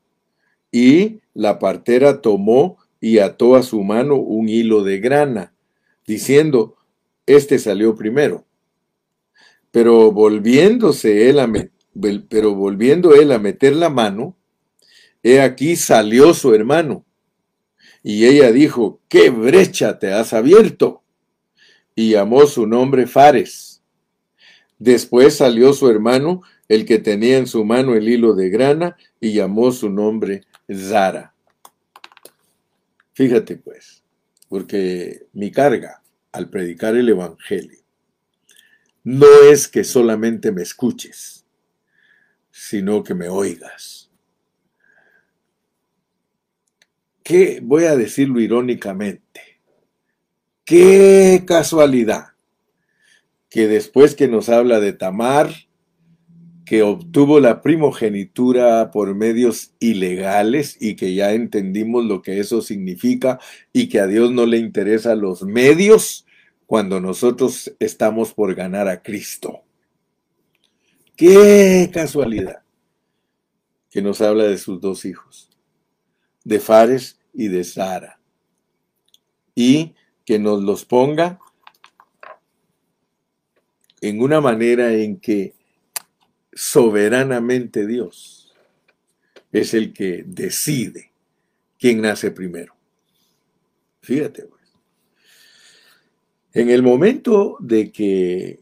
y 0.70 1.20
la 1.32 1.58
partera 1.58 2.20
tomó 2.20 2.78
y 3.00 3.18
ató 3.18 3.56
a 3.56 3.62
su 3.62 3.82
mano 3.82 4.16
un 4.16 4.48
hilo 4.48 4.82
de 4.82 4.98
grana, 4.98 5.54
diciendo, 6.06 6.76
este 7.26 7.58
salió 7.58 7.94
primero. 7.94 8.44
Pero 9.70 10.12
volviéndose 10.12 11.28
él 11.28 11.38
a 11.38 11.50
pero 12.28 12.54
volviendo 12.54 13.14
él 13.14 13.32
a 13.32 13.38
meter 13.38 13.74
la 13.74 13.88
mano, 13.88 14.36
he 15.26 15.40
aquí 15.40 15.76
salió 15.76 16.34
su 16.34 16.54
hermano. 16.54 17.04
Y 18.02 18.26
ella 18.26 18.52
dijo, 18.52 19.00
¿qué 19.08 19.30
brecha 19.30 19.98
te 19.98 20.12
has 20.12 20.32
abierto? 20.32 21.02
Y 21.94 22.10
llamó 22.10 22.46
su 22.46 22.66
nombre 22.66 23.06
Fares. 23.06 23.82
Después 24.78 25.36
salió 25.36 25.72
su 25.72 25.88
hermano, 25.88 26.42
el 26.68 26.84
que 26.84 26.98
tenía 26.98 27.38
en 27.38 27.46
su 27.46 27.64
mano 27.64 27.94
el 27.94 28.08
hilo 28.08 28.34
de 28.34 28.50
grana, 28.50 28.96
y 29.20 29.32
llamó 29.32 29.72
su 29.72 29.90
nombre 29.90 30.44
Zara. 30.72 31.34
Fíjate 33.14 33.56
pues, 33.56 34.04
porque 34.48 35.26
mi 35.32 35.50
carga 35.50 36.02
al 36.30 36.50
predicar 36.50 36.94
el 36.94 37.08
Evangelio 37.08 37.86
no 39.06 39.26
es 39.48 39.68
que 39.68 39.84
solamente 39.84 40.50
me 40.50 40.62
escuches, 40.62 41.44
sino 42.50 43.04
que 43.04 43.14
me 43.14 43.28
oigas. 43.28 44.05
¿Qué 47.26 47.58
voy 47.60 47.86
a 47.86 47.96
decirlo 47.96 48.38
irónicamente? 48.38 49.40
Qué 50.64 51.42
casualidad 51.44 52.34
que 53.50 53.66
después 53.66 54.14
que 54.14 54.28
nos 54.28 54.48
habla 54.48 54.78
de 54.78 54.92
Tamar, 54.92 55.52
que 56.64 56.84
obtuvo 56.84 57.40
la 57.40 57.62
primogenitura 57.62 58.92
por 58.92 59.16
medios 59.16 59.72
ilegales 59.80 60.76
y 60.80 60.94
que 60.94 61.16
ya 61.16 61.32
entendimos 61.32 62.04
lo 62.04 62.22
que 62.22 62.38
eso 62.38 62.62
significa 62.62 63.40
y 63.72 63.88
que 63.88 63.98
a 63.98 64.06
Dios 64.06 64.30
no 64.30 64.46
le 64.46 64.58
interesan 64.58 65.20
los 65.20 65.42
medios 65.42 66.26
cuando 66.64 67.00
nosotros 67.00 67.74
estamos 67.80 68.34
por 68.34 68.54
ganar 68.54 68.86
a 68.86 69.02
Cristo. 69.02 69.62
Qué 71.16 71.90
casualidad 71.92 72.62
que 73.90 74.00
nos 74.00 74.20
habla 74.20 74.44
de 74.44 74.58
sus 74.58 74.80
dos 74.80 75.04
hijos, 75.04 75.50
de 76.44 76.60
Fares 76.60 77.15
y 77.36 77.48
de 77.48 77.64
Sara, 77.64 78.18
y 79.54 79.94
que 80.24 80.38
nos 80.38 80.62
los 80.62 80.84
ponga 80.84 81.38
en 84.00 84.20
una 84.20 84.40
manera 84.40 84.92
en 84.92 85.20
que 85.20 85.54
soberanamente 86.52 87.86
Dios 87.86 88.54
es 89.52 89.74
el 89.74 89.92
que 89.92 90.24
decide 90.26 91.12
quién 91.78 92.00
nace 92.00 92.30
primero. 92.30 92.74
Fíjate, 94.00 94.44
pues. 94.44 94.72
En 96.52 96.70
el 96.70 96.82
momento 96.82 97.56
de 97.60 97.92
que 97.92 98.60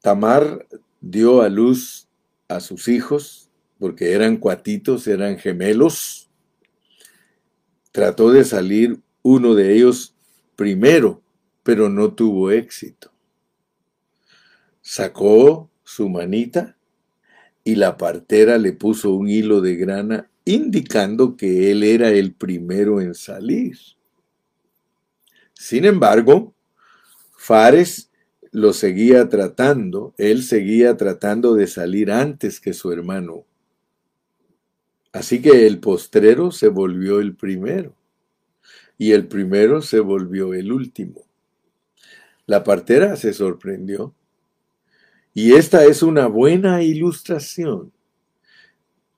Tamar 0.00 0.66
dio 1.00 1.42
a 1.42 1.48
luz 1.48 2.08
a 2.48 2.60
sus 2.60 2.88
hijos, 2.88 3.50
porque 3.78 4.12
eran 4.12 4.36
cuatitos, 4.36 5.06
eran 5.06 5.38
gemelos, 5.38 6.29
trató 7.92 8.30
de 8.30 8.44
salir 8.44 9.00
uno 9.22 9.54
de 9.54 9.74
ellos 9.74 10.14
primero, 10.56 11.22
pero 11.62 11.88
no 11.88 12.12
tuvo 12.14 12.50
éxito. 12.50 13.10
Sacó 14.80 15.70
su 15.84 16.08
manita 16.08 16.76
y 17.64 17.74
la 17.74 17.96
partera 17.96 18.58
le 18.58 18.72
puso 18.72 19.14
un 19.14 19.28
hilo 19.28 19.60
de 19.60 19.76
grana 19.76 20.30
indicando 20.44 21.36
que 21.36 21.70
él 21.70 21.82
era 21.82 22.10
el 22.10 22.32
primero 22.32 23.00
en 23.00 23.14
salir. 23.14 23.76
Sin 25.52 25.84
embargo, 25.84 26.54
Fares 27.36 28.10
lo 28.50 28.72
seguía 28.72 29.28
tratando, 29.28 30.14
él 30.18 30.42
seguía 30.42 30.96
tratando 30.96 31.54
de 31.54 31.66
salir 31.66 32.10
antes 32.10 32.60
que 32.60 32.72
su 32.72 32.90
hermano. 32.92 33.44
Así 35.12 35.42
que 35.42 35.66
el 35.66 35.80
postrero 35.80 36.52
se 36.52 36.68
volvió 36.68 37.20
el 37.20 37.34
primero 37.34 37.94
y 38.96 39.12
el 39.12 39.26
primero 39.26 39.82
se 39.82 39.98
volvió 39.98 40.54
el 40.54 40.70
último. 40.70 41.24
La 42.46 42.62
partera 42.62 43.16
se 43.16 43.32
sorprendió 43.32 44.14
y 45.34 45.54
esta 45.54 45.84
es 45.84 46.02
una 46.02 46.26
buena 46.26 46.82
ilustración 46.82 47.92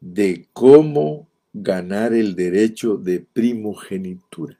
de 0.00 0.48
cómo 0.52 1.28
ganar 1.52 2.14
el 2.14 2.34
derecho 2.34 2.96
de 2.96 3.20
primogenitura. 3.20 4.58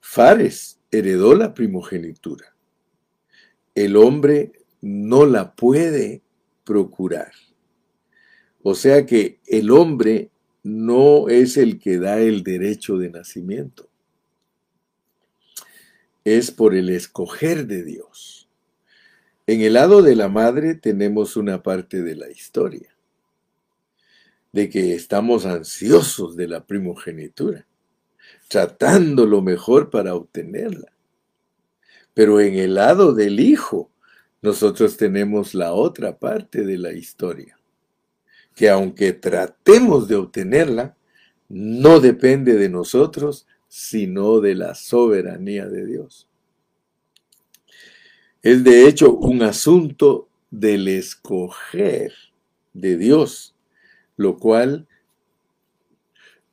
Fares 0.00 0.78
heredó 0.90 1.34
la 1.34 1.54
primogenitura. 1.54 2.54
El 3.74 3.96
hombre 3.96 4.52
no 4.80 5.24
la 5.24 5.54
puede 5.54 6.22
procurar. 6.64 7.32
O 8.62 8.74
sea 8.74 9.06
que 9.06 9.40
el 9.46 9.70
hombre 9.70 10.30
no 10.62 11.28
es 11.28 11.56
el 11.56 11.78
que 11.78 11.98
da 11.98 12.20
el 12.20 12.42
derecho 12.42 12.98
de 12.98 13.10
nacimiento. 13.10 13.88
Es 16.24 16.50
por 16.50 16.74
el 16.74 16.90
escoger 16.90 17.66
de 17.66 17.82
Dios. 17.82 18.48
En 19.46 19.62
el 19.62 19.72
lado 19.72 20.02
de 20.02 20.14
la 20.14 20.28
madre 20.28 20.74
tenemos 20.74 21.36
una 21.36 21.62
parte 21.62 22.02
de 22.02 22.14
la 22.14 22.30
historia, 22.30 22.94
de 24.52 24.68
que 24.68 24.94
estamos 24.94 25.46
ansiosos 25.46 26.36
de 26.36 26.46
la 26.46 26.64
primogenitura, 26.66 27.66
tratando 28.48 29.26
lo 29.26 29.40
mejor 29.40 29.90
para 29.90 30.14
obtenerla. 30.14 30.92
Pero 32.12 32.40
en 32.40 32.54
el 32.56 32.74
lado 32.74 33.14
del 33.14 33.40
hijo, 33.40 33.90
nosotros 34.42 34.96
tenemos 34.96 35.54
la 35.54 35.72
otra 35.72 36.18
parte 36.18 36.64
de 36.64 36.78
la 36.78 36.92
historia, 36.92 37.59
que 38.60 38.68
aunque 38.68 39.14
tratemos 39.14 40.06
de 40.06 40.16
obtenerla, 40.16 40.94
no 41.48 41.98
depende 41.98 42.56
de 42.56 42.68
nosotros, 42.68 43.46
sino 43.68 44.40
de 44.40 44.54
la 44.54 44.74
soberanía 44.74 45.66
de 45.66 45.86
Dios. 45.86 46.28
Es 48.42 48.62
de 48.62 48.86
hecho 48.86 49.14
un 49.14 49.42
asunto 49.42 50.28
del 50.50 50.88
escoger 50.88 52.12
de 52.74 52.98
Dios, 52.98 53.54
lo 54.18 54.36
cual 54.36 54.86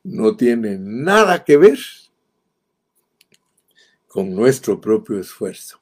no 0.02 0.38
tiene 0.38 0.78
nada 0.80 1.44
que 1.44 1.58
ver 1.58 1.80
con 4.08 4.34
nuestro 4.34 4.80
propio 4.80 5.20
esfuerzo. 5.20 5.82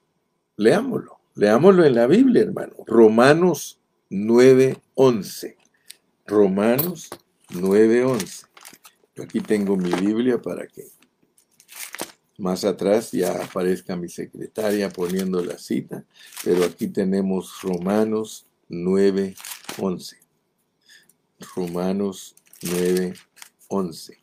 Leámoslo, 0.58 1.20
leámoslo 1.36 1.86
en 1.86 1.94
la 1.94 2.08
Biblia, 2.08 2.42
hermano. 2.42 2.74
Romanos 2.88 3.80
9:11. 4.10 5.64
Romanos 6.28 7.10
9:11. 7.50 8.48
Aquí 9.21 9.42
tengo 9.42 9.78
mi 9.78 9.92
Biblia 9.94 10.42
para 10.42 10.65
que 10.65 10.88
más 12.40 12.65
atrás 12.65 13.12
ya 13.12 13.44
aparezca 13.44 13.96
mi 13.96 14.10
secretaria 14.10 14.90
poniendo 14.90 15.46
la 15.46 15.60
cita, 15.60 16.04
pero 16.44 16.65
aquí 16.65 16.88
tenemos 16.88 17.62
Romanos 17.62 18.48
9:11. 18.69 20.17
Romanos 21.56 22.36
9:11. 22.63 24.17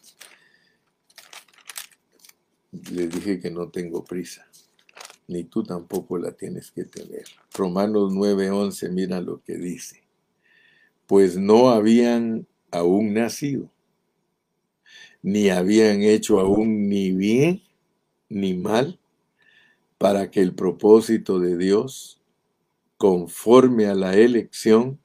Les 2.90 3.10
dije 3.10 3.38
que 3.38 3.50
no 3.52 3.68
tengo 3.68 4.02
prisa, 4.02 4.44
ni 5.28 5.44
tú 5.44 5.62
tampoco 5.62 6.18
la 6.18 6.32
tienes 6.32 6.72
que 6.72 6.82
tener. 6.84 7.26
Romanos 7.54 8.12
9:11, 8.12 8.88
mira 8.90 9.20
lo 9.20 9.40
que 9.40 9.56
dice. 9.56 10.02
Pues 11.12 11.36
no 11.36 11.68
habían 11.68 12.46
aún 12.70 13.12
nacido, 13.12 13.70
ni 15.20 15.50
habían 15.50 16.00
hecho 16.00 16.40
aún 16.40 16.88
ni 16.88 17.12
bien 17.12 17.60
ni 18.30 18.54
mal 18.54 18.98
para 19.98 20.30
que 20.30 20.40
el 20.40 20.54
propósito 20.54 21.38
de 21.38 21.58
Dios, 21.58 22.18
conforme 22.96 23.88
a 23.88 23.94
la 23.94 24.14
elección, 24.14 24.98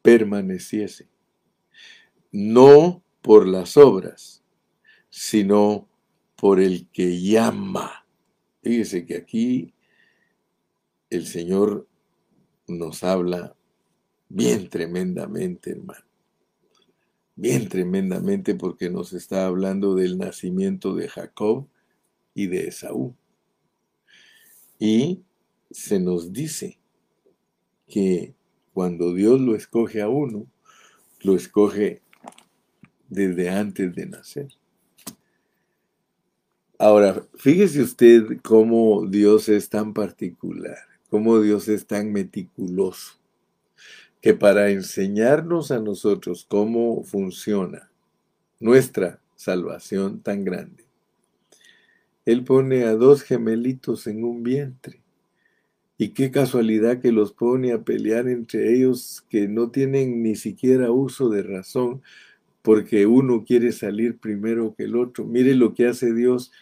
permaneciese. 0.00 1.06
No 2.30 3.02
por 3.20 3.46
las 3.46 3.76
obras, 3.76 4.42
sino 5.10 5.86
por 6.34 6.60
el 6.60 6.88
que 6.88 7.20
llama. 7.20 8.06
Fíjese 8.62 9.04
que 9.04 9.16
aquí 9.16 9.74
el 11.10 11.26
Señor 11.26 11.86
nos 12.66 13.04
habla 13.04 13.54
bien 14.34 14.68
tremendamente, 14.68 15.72
hermano. 15.72 16.04
Bien 17.34 17.68
tremendamente 17.68 18.54
porque 18.54 18.90
nos 18.90 19.12
está 19.12 19.46
hablando 19.46 19.94
del 19.94 20.18
nacimiento 20.18 20.94
de 20.94 21.08
Jacob 21.08 21.66
y 22.34 22.46
de 22.46 22.68
Esaú. 22.68 23.14
Y 24.78 25.22
se 25.70 26.00
nos 26.00 26.32
dice 26.32 26.78
que 27.86 28.34
cuando 28.72 29.14
Dios 29.14 29.40
lo 29.40 29.54
escoge 29.54 30.02
a 30.02 30.08
uno, 30.08 30.46
lo 31.20 31.36
escoge 31.36 32.02
desde 33.08 33.50
antes 33.50 33.94
de 33.94 34.06
nacer. 34.06 34.48
Ahora, 36.78 37.24
fíjese 37.36 37.82
usted 37.82 38.40
cómo 38.42 39.06
Dios 39.06 39.48
es 39.48 39.68
tan 39.68 39.94
particular, 39.94 40.78
cómo 41.10 41.38
Dios 41.40 41.68
es 41.68 41.86
tan 41.86 42.10
meticuloso, 42.10 43.21
que 44.22 44.34
para 44.34 44.70
enseñarnos 44.70 45.72
a 45.72 45.80
nosotros 45.80 46.46
cómo 46.48 47.02
funciona 47.02 47.90
nuestra 48.60 49.20
salvación 49.34 50.20
tan 50.20 50.44
grande, 50.44 50.84
Él 52.24 52.44
pone 52.44 52.84
a 52.84 52.94
dos 52.94 53.22
gemelitos 53.22 54.06
en 54.06 54.22
un 54.22 54.44
vientre. 54.44 55.02
Y 55.98 56.10
qué 56.10 56.30
casualidad 56.30 57.00
que 57.00 57.12
los 57.12 57.32
pone 57.32 57.72
a 57.72 57.82
pelear 57.82 58.28
entre 58.28 58.72
ellos 58.72 59.24
que 59.28 59.48
no 59.48 59.70
tienen 59.70 60.22
ni 60.22 60.36
siquiera 60.36 60.90
uso 60.92 61.28
de 61.28 61.42
razón, 61.42 62.00
porque 62.62 63.06
uno 63.06 63.44
quiere 63.44 63.72
salir 63.72 64.18
primero 64.18 64.74
que 64.76 64.84
el 64.84 64.96
otro. 64.96 65.24
Mire 65.24 65.54
lo 65.54 65.74
que 65.74 65.88
hace 65.88 66.14
Dios 66.14 66.52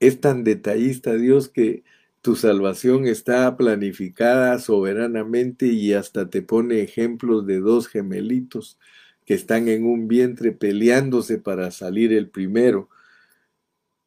es 0.00 0.20
tan 0.20 0.42
detallista 0.42 1.14
Dios 1.14 1.48
que 1.48 1.84
tu 2.22 2.36
salvación 2.36 3.06
está 3.06 3.56
planificada 3.56 4.58
soberanamente 4.58 5.66
y 5.66 5.94
hasta 5.94 6.28
te 6.28 6.42
pone 6.42 6.82
ejemplos 6.82 7.46
de 7.46 7.60
dos 7.60 7.88
gemelitos 7.88 8.78
que 9.24 9.34
están 9.34 9.68
en 9.68 9.84
un 9.84 10.06
vientre 10.06 10.52
peleándose 10.52 11.38
para 11.38 11.70
salir 11.70 12.12
el 12.12 12.28
primero 12.28 12.88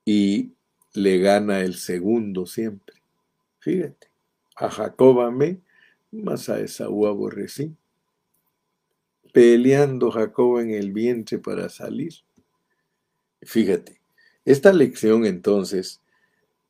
y 0.06 0.52
le 0.94 1.18
gana 1.20 1.62
el 1.62 1.76
segundo 1.76 2.46
siempre. 2.46 2.96
Fíjate, 3.60 4.08
a 4.56 4.70
Jacob 4.70 5.22
amé, 5.22 5.60
mas 6.12 6.50
a 6.50 6.60
Esaú 6.60 7.08
aborrecí. 7.08 7.76
Peleando 9.32 10.12
Jacob 10.12 10.60
en 10.60 10.70
el 10.72 10.92
vientre 10.92 11.40
para 11.40 11.70
salir. 11.70 12.14
Fíjate, 13.42 14.00
esta 14.46 14.72
lección 14.72 15.26
entonces 15.26 16.03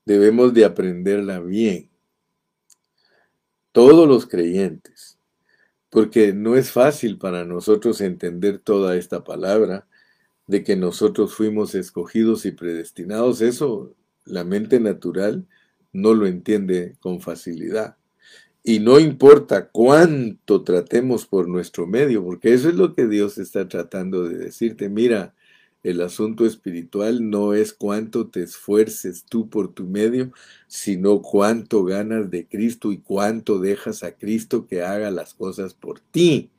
debemos 0.05 0.53
de 0.53 0.65
aprenderla 0.65 1.39
bien. 1.39 1.89
Todos 3.71 4.07
los 4.07 4.27
creyentes, 4.27 5.17
porque 5.89 6.33
no 6.33 6.55
es 6.55 6.71
fácil 6.71 7.17
para 7.17 7.45
nosotros 7.45 8.01
entender 8.01 8.59
toda 8.59 8.95
esta 8.95 9.23
palabra 9.23 9.87
de 10.47 10.63
que 10.63 10.75
nosotros 10.75 11.33
fuimos 11.33 11.73
escogidos 11.75 12.45
y 12.45 12.51
predestinados. 12.51 13.41
Eso 13.41 13.95
la 14.25 14.43
mente 14.43 14.79
natural 14.79 15.45
no 15.91 16.13
lo 16.13 16.27
entiende 16.27 16.95
con 16.99 17.21
facilidad. 17.21 17.97
Y 18.63 18.79
no 18.79 18.99
importa 18.99 19.69
cuánto 19.69 20.63
tratemos 20.63 21.25
por 21.25 21.47
nuestro 21.49 21.85
medio, 21.85 22.23
porque 22.23 22.53
eso 22.53 22.69
es 22.69 22.75
lo 22.75 22.93
que 22.93 23.07
Dios 23.07 23.37
está 23.37 23.67
tratando 23.67 24.23
de 24.23 24.37
decirte. 24.37 24.87
Mira, 24.87 25.33
el 25.83 25.99
asunto 25.99 26.45
espiritual 26.45 27.29
no 27.29 27.53
es 27.53 27.73
cuánto 27.73 28.27
te 28.27 28.41
esfuerces 28.41 29.25
tú 29.25 29.49
por 29.49 29.73
tu 29.73 29.83
medio, 29.83 30.31
sino 30.67 31.21
cuánto 31.21 31.83
ganas 31.83 32.31
de 32.31 32.47
Cristo 32.47 32.93
y 32.93 32.99
cuánto 32.99 33.59
dejas 33.59 34.01
a 34.03 34.13
Cristo 34.13 34.65
que 34.65 34.81
haga 34.81 35.11
las 35.11 35.33
cosas 35.33 35.73
por 35.73 35.99
ti. 35.99 36.49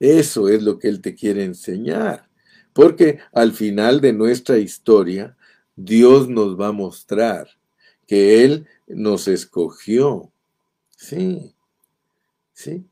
Eso 0.00 0.48
es 0.48 0.62
lo 0.62 0.78
que 0.78 0.88
Él 0.88 1.02
te 1.02 1.14
quiere 1.14 1.44
enseñar. 1.44 2.28
Porque 2.72 3.18
al 3.32 3.52
final 3.52 4.00
de 4.00 4.14
nuestra 4.14 4.56
historia, 4.56 5.36
Dios 5.76 6.28
nos 6.28 6.58
va 6.58 6.68
a 6.68 6.72
mostrar 6.72 7.48
que 8.06 8.42
Él 8.42 8.66
nos 8.86 9.28
escogió. 9.28 10.32
Sí, 10.96 11.54
sí. 12.54 12.86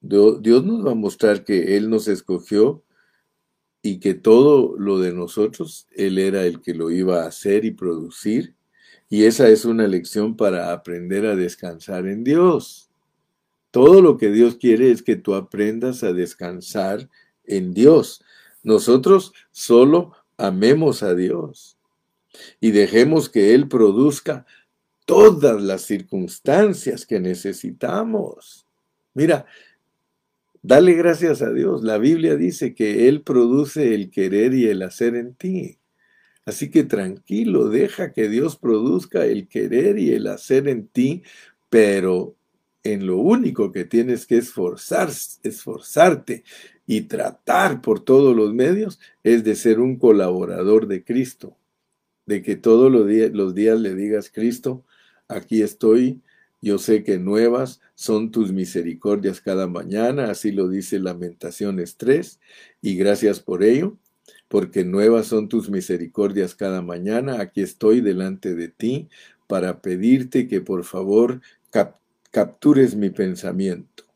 Dios 0.00 0.64
nos 0.64 0.86
va 0.86 0.92
a 0.92 0.94
mostrar 0.94 1.44
que 1.44 1.76
Él 1.76 1.90
nos 1.90 2.08
escogió 2.08 2.82
y 3.88 4.00
que 4.00 4.12
todo 4.12 4.76
lo 4.78 4.98
de 4.98 5.14
nosotros, 5.14 5.86
Él 5.92 6.18
era 6.18 6.44
el 6.44 6.60
que 6.60 6.74
lo 6.74 6.90
iba 6.90 7.22
a 7.22 7.28
hacer 7.28 7.64
y 7.64 7.70
producir. 7.70 8.54
Y 9.08 9.24
esa 9.24 9.48
es 9.48 9.64
una 9.64 9.86
lección 9.86 10.36
para 10.36 10.74
aprender 10.74 11.24
a 11.24 11.34
descansar 11.34 12.06
en 12.06 12.22
Dios. 12.22 12.90
Todo 13.70 14.02
lo 14.02 14.18
que 14.18 14.30
Dios 14.30 14.56
quiere 14.56 14.90
es 14.90 15.02
que 15.02 15.16
tú 15.16 15.34
aprendas 15.34 16.04
a 16.04 16.12
descansar 16.12 17.08
en 17.44 17.72
Dios. 17.72 18.22
Nosotros 18.62 19.32
solo 19.52 20.12
amemos 20.36 21.02
a 21.02 21.14
Dios 21.14 21.78
y 22.60 22.72
dejemos 22.72 23.30
que 23.30 23.54
Él 23.54 23.68
produzca 23.68 24.44
todas 25.06 25.62
las 25.62 25.80
circunstancias 25.80 27.06
que 27.06 27.20
necesitamos. 27.20 28.66
Mira, 29.14 29.46
Dale 30.62 30.94
gracias 30.94 31.42
a 31.42 31.52
Dios. 31.52 31.82
La 31.82 31.98
Biblia 31.98 32.36
dice 32.36 32.74
que 32.74 33.08
Él 33.08 33.22
produce 33.22 33.94
el 33.94 34.10
querer 34.10 34.54
y 34.54 34.66
el 34.66 34.82
hacer 34.82 35.14
en 35.14 35.34
ti. 35.34 35.78
Así 36.44 36.70
que 36.70 36.82
tranquilo, 36.84 37.68
deja 37.68 38.12
que 38.12 38.28
Dios 38.28 38.56
produzca 38.56 39.26
el 39.26 39.48
querer 39.48 39.98
y 39.98 40.12
el 40.12 40.26
hacer 40.26 40.66
en 40.66 40.88
ti, 40.88 41.22
pero 41.68 42.36
en 42.82 43.06
lo 43.06 43.18
único 43.18 43.70
que 43.70 43.84
tienes 43.84 44.26
que 44.26 44.38
esforzar, 44.38 45.10
esforzarte 45.42 46.44
y 46.86 47.02
tratar 47.02 47.82
por 47.82 48.00
todos 48.00 48.34
los 48.34 48.54
medios 48.54 48.98
es 49.22 49.44
de 49.44 49.56
ser 49.56 49.78
un 49.78 49.96
colaborador 49.98 50.86
de 50.86 51.04
Cristo, 51.04 51.56
de 52.24 52.40
que 52.40 52.56
todos 52.56 52.90
los 52.90 53.54
días 53.54 53.78
le 53.78 53.94
digas, 53.94 54.30
Cristo, 54.30 54.84
aquí 55.28 55.60
estoy, 55.60 56.22
yo 56.60 56.78
sé 56.78 57.04
que 57.04 57.18
nuevas 57.18 57.80
son 57.94 58.30
tus 58.30 58.52
misericordias 58.52 59.40
cada 59.40 59.66
mañana, 59.68 60.30
así 60.30 60.50
lo 60.50 60.68
dice 60.68 60.98
Lamentaciones 60.98 61.96
3, 61.96 62.40
y 62.82 62.96
gracias 62.96 63.40
por 63.40 63.62
ello, 63.62 63.96
porque 64.48 64.84
nuevas 64.84 65.26
son 65.26 65.48
tus 65.48 65.70
misericordias 65.70 66.54
cada 66.54 66.82
mañana. 66.82 67.40
Aquí 67.40 67.60
estoy 67.60 68.00
delante 68.00 68.54
de 68.54 68.68
ti 68.68 69.08
para 69.46 69.80
pedirte 69.80 70.48
que 70.48 70.60
por 70.60 70.84
favor 70.84 71.40
captures 72.30 72.94
mi 72.96 73.10
pensamiento 73.10 74.07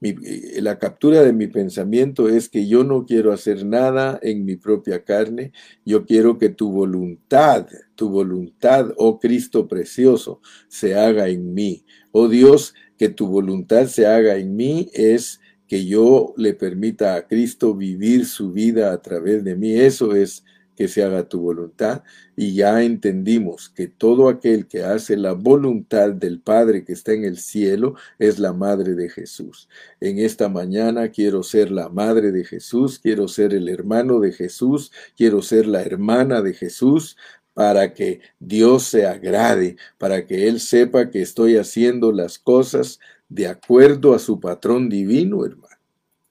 eh, 0.00 0.60
la 0.62 0.78
captura 0.78 1.22
de 1.22 1.32
mi 1.32 1.48
pensamiento 1.48 2.28
es 2.28 2.48
que 2.48 2.68
yo 2.68 2.84
no 2.84 3.04
quiero 3.04 3.32
hacer 3.32 3.66
nada 3.66 4.18
en 4.22 4.44
mi 4.44 4.56
propia 4.56 5.04
carne, 5.04 5.52
yo 5.84 6.04
quiero 6.04 6.38
que 6.38 6.50
tu 6.50 6.70
voluntad, 6.70 7.66
tu 7.94 8.08
voluntad, 8.08 8.92
oh 8.96 9.18
Cristo 9.18 9.66
precioso, 9.66 10.40
se 10.68 10.94
haga 10.94 11.28
en 11.28 11.52
mí. 11.52 11.84
Oh 12.12 12.28
Dios, 12.28 12.74
que 12.96 13.08
tu 13.08 13.26
voluntad 13.26 13.86
se 13.86 14.06
haga 14.06 14.36
en 14.36 14.54
mí 14.56 14.90
es 14.92 15.40
que 15.66 15.84
yo 15.84 16.32
le 16.36 16.54
permita 16.54 17.14
a 17.14 17.26
Cristo 17.26 17.74
vivir 17.74 18.24
su 18.24 18.52
vida 18.52 18.92
a 18.92 19.02
través 19.02 19.44
de 19.44 19.54
mí. 19.54 19.72
Eso 19.72 20.14
es 20.14 20.44
que 20.78 20.86
se 20.86 21.02
haga 21.02 21.28
tu 21.28 21.40
voluntad. 21.40 22.04
Y 22.36 22.54
ya 22.54 22.84
entendimos 22.84 23.68
que 23.68 23.88
todo 23.88 24.28
aquel 24.28 24.68
que 24.68 24.84
hace 24.84 25.16
la 25.16 25.32
voluntad 25.32 26.10
del 26.10 26.40
Padre 26.40 26.84
que 26.84 26.92
está 26.92 27.12
en 27.14 27.24
el 27.24 27.38
cielo 27.38 27.96
es 28.20 28.38
la 28.38 28.52
madre 28.52 28.94
de 28.94 29.10
Jesús. 29.10 29.68
En 30.00 30.20
esta 30.20 30.48
mañana 30.48 31.08
quiero 31.08 31.42
ser 31.42 31.72
la 31.72 31.88
madre 31.88 32.30
de 32.30 32.44
Jesús, 32.44 33.00
quiero 33.00 33.26
ser 33.26 33.54
el 33.54 33.68
hermano 33.68 34.20
de 34.20 34.30
Jesús, 34.30 34.92
quiero 35.16 35.42
ser 35.42 35.66
la 35.66 35.82
hermana 35.82 36.42
de 36.42 36.54
Jesús, 36.54 37.16
para 37.54 37.92
que 37.92 38.20
Dios 38.38 38.84
se 38.84 39.04
agrade, 39.04 39.78
para 39.98 40.26
que 40.26 40.46
Él 40.46 40.60
sepa 40.60 41.10
que 41.10 41.22
estoy 41.22 41.56
haciendo 41.56 42.12
las 42.12 42.38
cosas 42.38 43.00
de 43.28 43.48
acuerdo 43.48 44.14
a 44.14 44.20
su 44.20 44.38
patrón 44.38 44.88
divino, 44.88 45.44
hermano. 45.44 45.67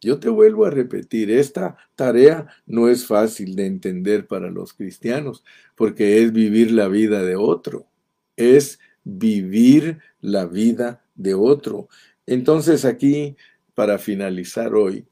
Yo 0.02 0.20
te 0.20 0.30
vuelvo 0.30 0.66
a 0.66 0.70
repetir, 0.70 1.32
esta 1.32 1.76
tarea 1.96 2.48
no 2.68 2.88
es 2.88 3.08
fácil 3.08 3.56
de 3.56 3.66
entender 3.66 4.28
para 4.28 4.52
los 4.52 4.74
cristianos, 4.74 5.44
porque 5.76 6.22
es 6.22 6.32
vivir 6.34 6.72
la 6.72 6.88
vida 6.88 7.24
de 7.24 7.36
otro, 7.36 7.88
es 8.36 8.80
vivir 9.04 10.00
la 10.22 10.46
vida 10.46 11.04
de 11.16 11.34
otro. 11.34 11.90
Entonces 12.28 12.86
aquí, 12.86 13.36
para 13.74 13.98
finalizar 13.98 14.76
hoy, 14.76 15.08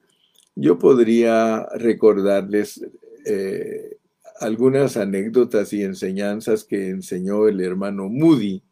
yo 0.56 0.78
podría 0.78 1.66
recordarles 1.76 2.86
eh, 3.26 3.98
algunas 4.40 4.98
anécdotas 4.98 5.74
y 5.74 5.84
enseñanzas 5.84 6.64
que 6.64 6.90
enseñó 6.90 7.48
el 7.48 7.60
hermano 7.62 8.08
Moody. 8.10 8.64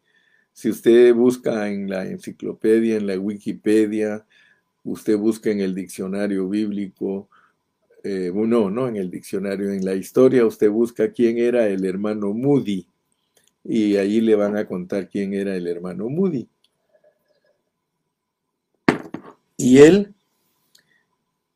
Si 0.52 0.70
usted 0.70 1.12
busca 1.12 1.68
en 1.68 1.90
la 1.90 2.06
enciclopedia, 2.06 2.96
en 2.96 3.08
la 3.08 3.18
Wikipedia, 3.18 4.24
usted 4.84 5.16
busca 5.16 5.50
en 5.50 5.60
el 5.60 5.74
diccionario 5.74 6.48
bíblico, 6.48 7.28
eh, 8.02 8.30
no, 8.34 8.70
no 8.70 8.88
en 8.88 8.96
el 8.96 9.10
diccionario, 9.10 9.70
en 9.70 9.84
la 9.84 9.94
historia, 9.94 10.46
usted 10.46 10.70
busca 10.70 11.10
quién 11.10 11.38
era 11.38 11.66
el 11.66 11.84
hermano 11.84 12.32
Moody 12.32 12.86
y 13.64 13.96
ahí 13.96 14.20
le 14.20 14.34
van 14.34 14.56
a 14.56 14.66
contar 14.66 15.08
quién 15.08 15.32
era 15.32 15.56
el 15.56 15.66
hermano 15.66 16.08
Moody. 16.10 16.48
Y 19.56 19.78
él, 19.78 20.14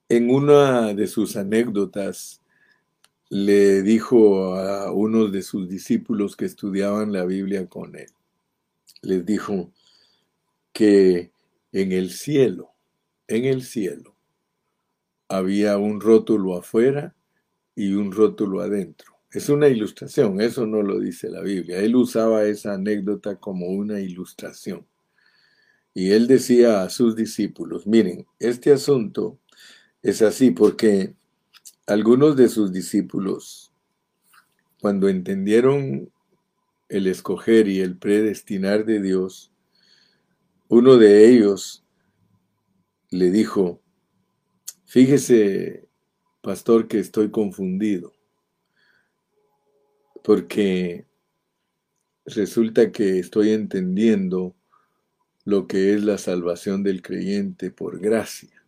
en 0.08 0.30
una 0.30 0.94
de 0.94 1.06
sus 1.06 1.36
anécdotas, 1.36 2.40
le 3.28 3.82
dijo 3.82 4.54
a 4.54 4.90
unos 4.90 5.30
de 5.32 5.42
sus 5.42 5.68
discípulos 5.68 6.34
que 6.34 6.46
estudiaban 6.46 7.12
la 7.12 7.26
Biblia 7.26 7.66
con 7.66 7.94
él, 7.94 8.10
les 9.02 9.26
dijo 9.26 9.70
que 10.72 11.30
en 11.72 11.92
el 11.92 12.10
cielo, 12.10 12.72
en 13.28 13.44
el 13.44 13.62
cielo, 13.62 14.16
había 15.28 15.76
un 15.76 16.00
rótulo 16.00 16.56
afuera 16.56 17.14
y 17.74 17.92
un 17.92 18.10
rótulo 18.10 18.60
adentro. 18.60 19.12
Es 19.30 19.50
una 19.50 19.68
ilustración, 19.68 20.40
eso 20.40 20.66
no 20.66 20.82
lo 20.82 20.98
dice 20.98 21.28
la 21.28 21.42
Biblia. 21.42 21.78
Él 21.78 21.94
usaba 21.96 22.44
esa 22.44 22.74
anécdota 22.74 23.36
como 23.36 23.66
una 23.66 24.00
ilustración. 24.00 24.86
Y 25.92 26.12
él 26.12 26.26
decía 26.26 26.82
a 26.82 26.90
sus 26.90 27.14
discípulos, 27.14 27.86
miren, 27.86 28.26
este 28.38 28.72
asunto 28.72 29.38
es 30.02 30.22
así 30.22 30.50
porque 30.50 31.14
algunos 31.86 32.36
de 32.36 32.48
sus 32.48 32.72
discípulos, 32.72 33.72
cuando 34.80 35.08
entendieron 35.08 36.10
el 36.88 37.06
escoger 37.06 37.68
y 37.68 37.80
el 37.80 37.98
predestinar 37.98 38.86
de 38.86 39.02
Dios, 39.02 39.52
uno 40.68 40.96
de 40.96 41.28
ellos 41.28 41.84
le 43.10 43.30
dijo, 43.30 43.82
fíjese, 44.84 45.88
pastor, 46.40 46.88
que 46.88 46.98
estoy 46.98 47.30
confundido 47.30 48.12
porque 50.28 51.06
resulta 52.26 52.92
que 52.92 53.18
estoy 53.18 53.52
entendiendo 53.52 54.54
lo 55.46 55.66
que 55.66 55.94
es 55.94 56.04
la 56.04 56.18
salvación 56.18 56.82
del 56.82 57.00
creyente 57.00 57.70
por 57.70 57.98
gracia 57.98 58.62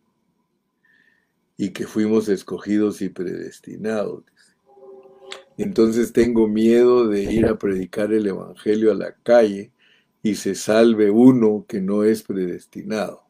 y 1.57 1.69
que 1.69 1.85
fuimos 1.85 2.29
escogidos 2.29 3.03
y 3.03 3.09
predestinados. 3.09 4.23
Entonces 5.57 6.11
tengo 6.13 6.47
miedo 6.47 7.07
de 7.07 7.31
ir 7.31 7.45
a 7.45 7.59
predicar 7.59 8.11
el 8.11 8.25
Evangelio 8.25 8.91
a 8.91 8.95
la 8.95 9.13
calle 9.13 9.71
y 10.23 10.33
se 10.33 10.55
salve 10.55 11.11
uno 11.11 11.65
que 11.67 11.79
no 11.79 12.03
es 12.03 12.23
predestinado. 12.23 13.27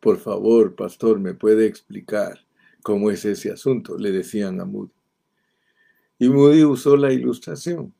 Por 0.00 0.18
favor, 0.18 0.74
pastor, 0.74 1.18
¿me 1.18 1.34
puede 1.34 1.66
explicar 1.66 2.46
cómo 2.82 3.10
es 3.10 3.24
ese 3.24 3.50
asunto? 3.50 3.98
Le 3.98 4.12
decían 4.12 4.60
a 4.60 4.64
Moody. 4.64 4.92
Y 6.18 6.28
Moody 6.28 6.64
usó 6.64 6.96
la 6.96 7.12
ilustración 7.12 7.94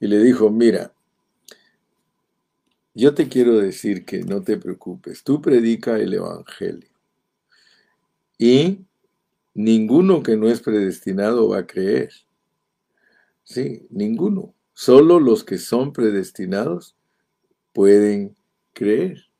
y 0.00 0.06
le 0.06 0.18
dijo, 0.18 0.50
mira, 0.50 0.92
yo 2.94 3.14
te 3.14 3.28
quiero 3.28 3.58
decir 3.58 4.04
que 4.04 4.22
no 4.22 4.42
te 4.42 4.58
preocupes, 4.58 5.22
tú 5.22 5.40
predica 5.40 5.98
el 5.98 6.12
Evangelio 6.12 6.92
y 8.42 8.84
ninguno 9.54 10.22
que 10.22 10.36
no 10.36 10.48
es 10.48 10.60
predestinado 10.60 11.50
va 11.50 11.58
a 11.58 11.66
creer. 11.66 12.10
Sí, 13.44 13.86
ninguno. 13.88 14.52
Solo 14.72 15.20
los 15.20 15.44
que 15.44 15.58
son 15.58 15.92
predestinados 15.92 16.96
pueden 17.72 18.36
creer. 18.72 19.31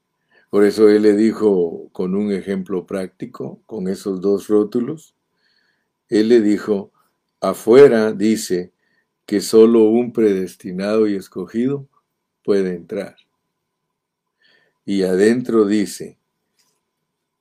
Por 0.53 0.67
eso 0.67 0.91
él 0.91 1.01
le 1.01 1.17
dijo 1.17 1.89
con 1.93 2.15
un 2.15 2.31
ejemplo 2.31 2.85
práctico, 2.87 3.63
con 3.65 3.89
esos 3.89 4.21
dos 4.21 4.49
rótulos, 4.49 5.17
él 6.11 6.29
le 6.29 6.43
dijo, 6.43 6.93
Afuera 7.41 8.13
dice 8.13 8.71
que 9.25 9.41
solo 9.41 9.85
un 9.85 10.13
predestinado 10.13 11.09
y 11.09 11.15
escogido 11.15 11.89
puede 12.45 12.75
entrar. 12.75 13.17
Y 14.85 15.05
adentro 15.05 15.65
dice, 15.65 16.19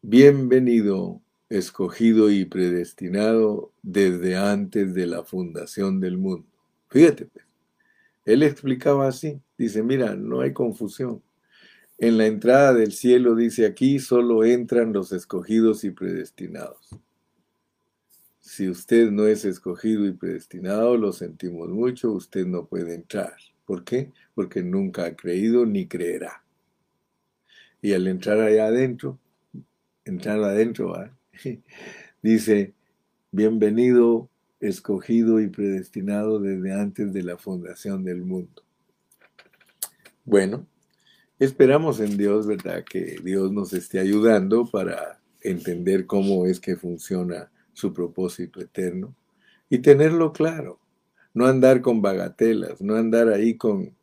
bienvenido, 0.01 1.21
escogido 1.49 2.31
y 2.31 2.45
predestinado 2.45 3.73
desde 3.81 4.37
antes 4.37 4.93
de 4.93 5.07
la 5.07 5.25
fundación 5.25 5.99
del 5.99 6.17
mundo. 6.17 6.47
Fíjate, 6.87 7.25
pues, 7.25 7.45
él 8.23 8.41
explicaba 8.41 9.09
así, 9.09 9.41
dice, 9.57 9.83
mira, 9.83 10.15
no 10.15 10.39
hay 10.39 10.53
confusión. 10.53 11.21
En 12.01 12.17
la 12.17 12.25
entrada 12.25 12.73
del 12.73 12.93
cielo 12.93 13.35
dice 13.35 13.63
aquí 13.63 13.99
solo 13.99 14.43
entran 14.43 14.91
los 14.91 15.11
escogidos 15.11 15.83
y 15.83 15.91
predestinados. 15.91 16.89
Si 18.39 18.67
usted 18.67 19.11
no 19.11 19.27
es 19.27 19.45
escogido 19.45 20.07
y 20.07 20.11
predestinado, 20.11 20.97
lo 20.97 21.13
sentimos 21.13 21.69
mucho, 21.69 22.11
usted 22.11 22.47
no 22.47 22.65
puede 22.65 22.95
entrar. 22.95 23.35
¿Por 23.65 23.83
qué? 23.83 24.11
Porque 24.33 24.63
nunca 24.63 25.05
ha 25.05 25.15
creído 25.15 25.67
ni 25.67 25.85
creerá. 25.85 26.43
Y 27.83 27.93
al 27.93 28.07
entrar 28.07 28.39
allá 28.39 28.65
adentro, 28.65 29.19
entrar 30.03 30.43
adentro, 30.43 30.95
dice, 32.23 32.73
bienvenido, 33.29 34.27
escogido 34.59 35.39
y 35.39 35.49
predestinado 35.49 36.39
desde 36.39 36.73
antes 36.73 37.13
de 37.13 37.21
la 37.21 37.37
fundación 37.37 38.03
del 38.03 38.23
mundo. 38.23 38.63
Bueno, 40.25 40.65
esperamos 41.45 41.99
en 41.99 42.17
Dios, 42.17 42.45
¿verdad? 42.45 42.83
Que 42.83 43.19
Dios 43.23 43.51
nos 43.51 43.73
esté 43.73 43.99
ayudando 43.99 44.65
para 44.69 45.19
entender 45.41 46.05
cómo 46.05 46.45
es 46.45 46.59
que 46.59 46.75
funciona 46.75 47.51
su 47.73 47.93
propósito 47.93 48.61
eterno 48.61 49.15
y 49.67 49.79
tenerlo 49.79 50.33
claro, 50.33 50.79
no 51.33 51.47
andar 51.47 51.81
con 51.81 51.99
bagatelas, 51.99 52.79
no 52.81 52.95
andar 52.95 53.29
ahí 53.29 53.55
con 53.55 53.95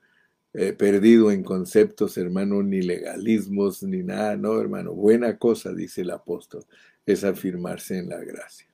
eh, 0.53 0.73
perdido 0.73 1.31
en 1.31 1.45
conceptos, 1.45 2.19
hermano, 2.19 2.65
ni 2.65 2.83
legalismos, 2.83 3.85
ni 3.85 4.03
nada, 4.03 4.37
no, 4.37 4.61
hermano, 4.61 4.93
buena 4.93 5.39
cosa, 5.39 5.73
dice 5.73 6.01
el 6.01 6.11
apóstol, 6.11 6.65
es 7.07 7.23
afirmarse 7.23 7.99
en 7.99 8.09
la 8.09 8.19
gracia. 8.19 8.67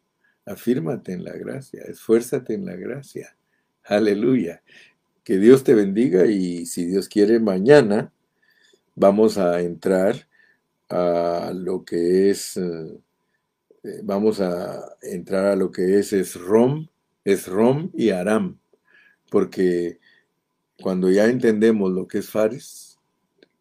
Afírmate 0.47 1.13
en 1.13 1.25
la 1.25 1.33
gracia, 1.33 1.83
esfuérzate 1.83 2.55
en 2.55 2.65
la 2.65 2.77
gracia. 2.77 3.37
Aleluya. 3.83 4.63
Que 5.23 5.37
Dios 5.37 5.65
te 5.65 5.75
bendiga 5.75 6.25
y 6.27 6.65
si 6.65 6.87
Dios 6.87 7.11
quiere, 7.11 7.41
mañana 7.41 8.14
vamos 8.95 9.39
a 9.39 9.61
entrar 9.61 10.29
a 10.89 11.53
lo 11.55 11.85
que 11.85 12.31
es... 12.31 12.57
Eh, 12.57 12.99
eh, 13.85 14.01
vamos 14.03 14.41
a 14.41 14.97
entrar 15.03 15.47
a 15.47 15.57
lo 15.57 15.71
que 15.71 15.99
es 15.99 16.13
Esrom, 16.15 16.89
Esrom 17.25 17.91
y 17.93 18.11
Aram, 18.11 18.59
porque 19.31 20.01
cuando 20.81 21.11
ya 21.11 21.27
entendemos 21.27 21.93
lo 21.93 22.09
que 22.09 22.19
es 22.19 22.31
Fares, 22.31 22.99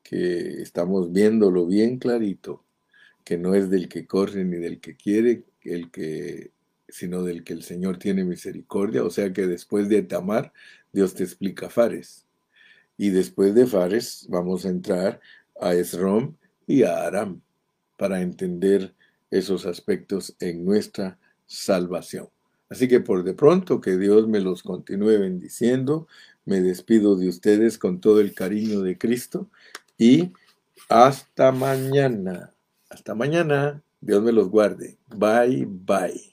que 0.01 0.61
estamos 0.61 1.11
viéndolo 1.11 1.65
bien 1.65 1.97
clarito, 1.99 2.63
que 3.25 3.37
no 3.37 3.53
es 3.55 3.69
del 3.69 3.89
que 3.89 4.05
corre 4.07 4.45
ni 4.45 4.57
del 4.57 4.79
que 4.79 4.95
quiere, 4.95 5.43
el 5.63 5.91
que, 5.91 6.51
sino 6.87 7.23
del 7.23 7.43
que 7.43 7.53
el 7.53 7.63
Señor 7.63 7.97
tiene 7.97 8.23
misericordia, 8.23 9.03
o 9.03 9.09
sea 9.09 9.33
que 9.33 9.47
después 9.47 9.89
de 9.89 10.03
Tamar, 10.03 10.53
Dios 10.93 11.15
te 11.15 11.23
explica 11.23 11.69
Fares. 11.69 12.25
Y 12.97 13.09
después 13.09 13.55
de 13.55 13.65
Fares 13.65 14.25
vamos 14.29 14.65
a 14.65 14.69
entrar 14.69 15.19
a 15.59 15.73
Esrom 15.73 16.35
y 16.67 16.83
a 16.83 17.05
Aram 17.05 17.41
para 17.97 18.21
entender 18.21 18.93
esos 19.31 19.65
aspectos 19.65 20.35
en 20.39 20.63
nuestra 20.63 21.17
salvación. 21.45 22.29
Así 22.69 22.87
que 22.87 22.99
por 22.99 23.23
de 23.23 23.33
pronto 23.33 23.81
que 23.81 23.97
Dios 23.97 24.27
me 24.27 24.39
los 24.39 24.63
continúe 24.63 25.19
bendiciendo. 25.19 26.07
Me 26.45 26.59
despido 26.59 27.15
de 27.15 27.29
ustedes 27.29 27.77
con 27.77 28.01
todo 28.01 28.19
el 28.19 28.33
cariño 28.33 28.81
de 28.81 28.97
Cristo 28.97 29.49
y 29.97 30.33
hasta 30.89 31.51
mañana. 31.51 32.53
Hasta 32.89 33.15
mañana. 33.15 33.81
Dios 34.01 34.21
me 34.21 34.31
los 34.31 34.49
guarde. 34.49 34.97
Bye, 35.07 35.65
bye. 35.67 36.32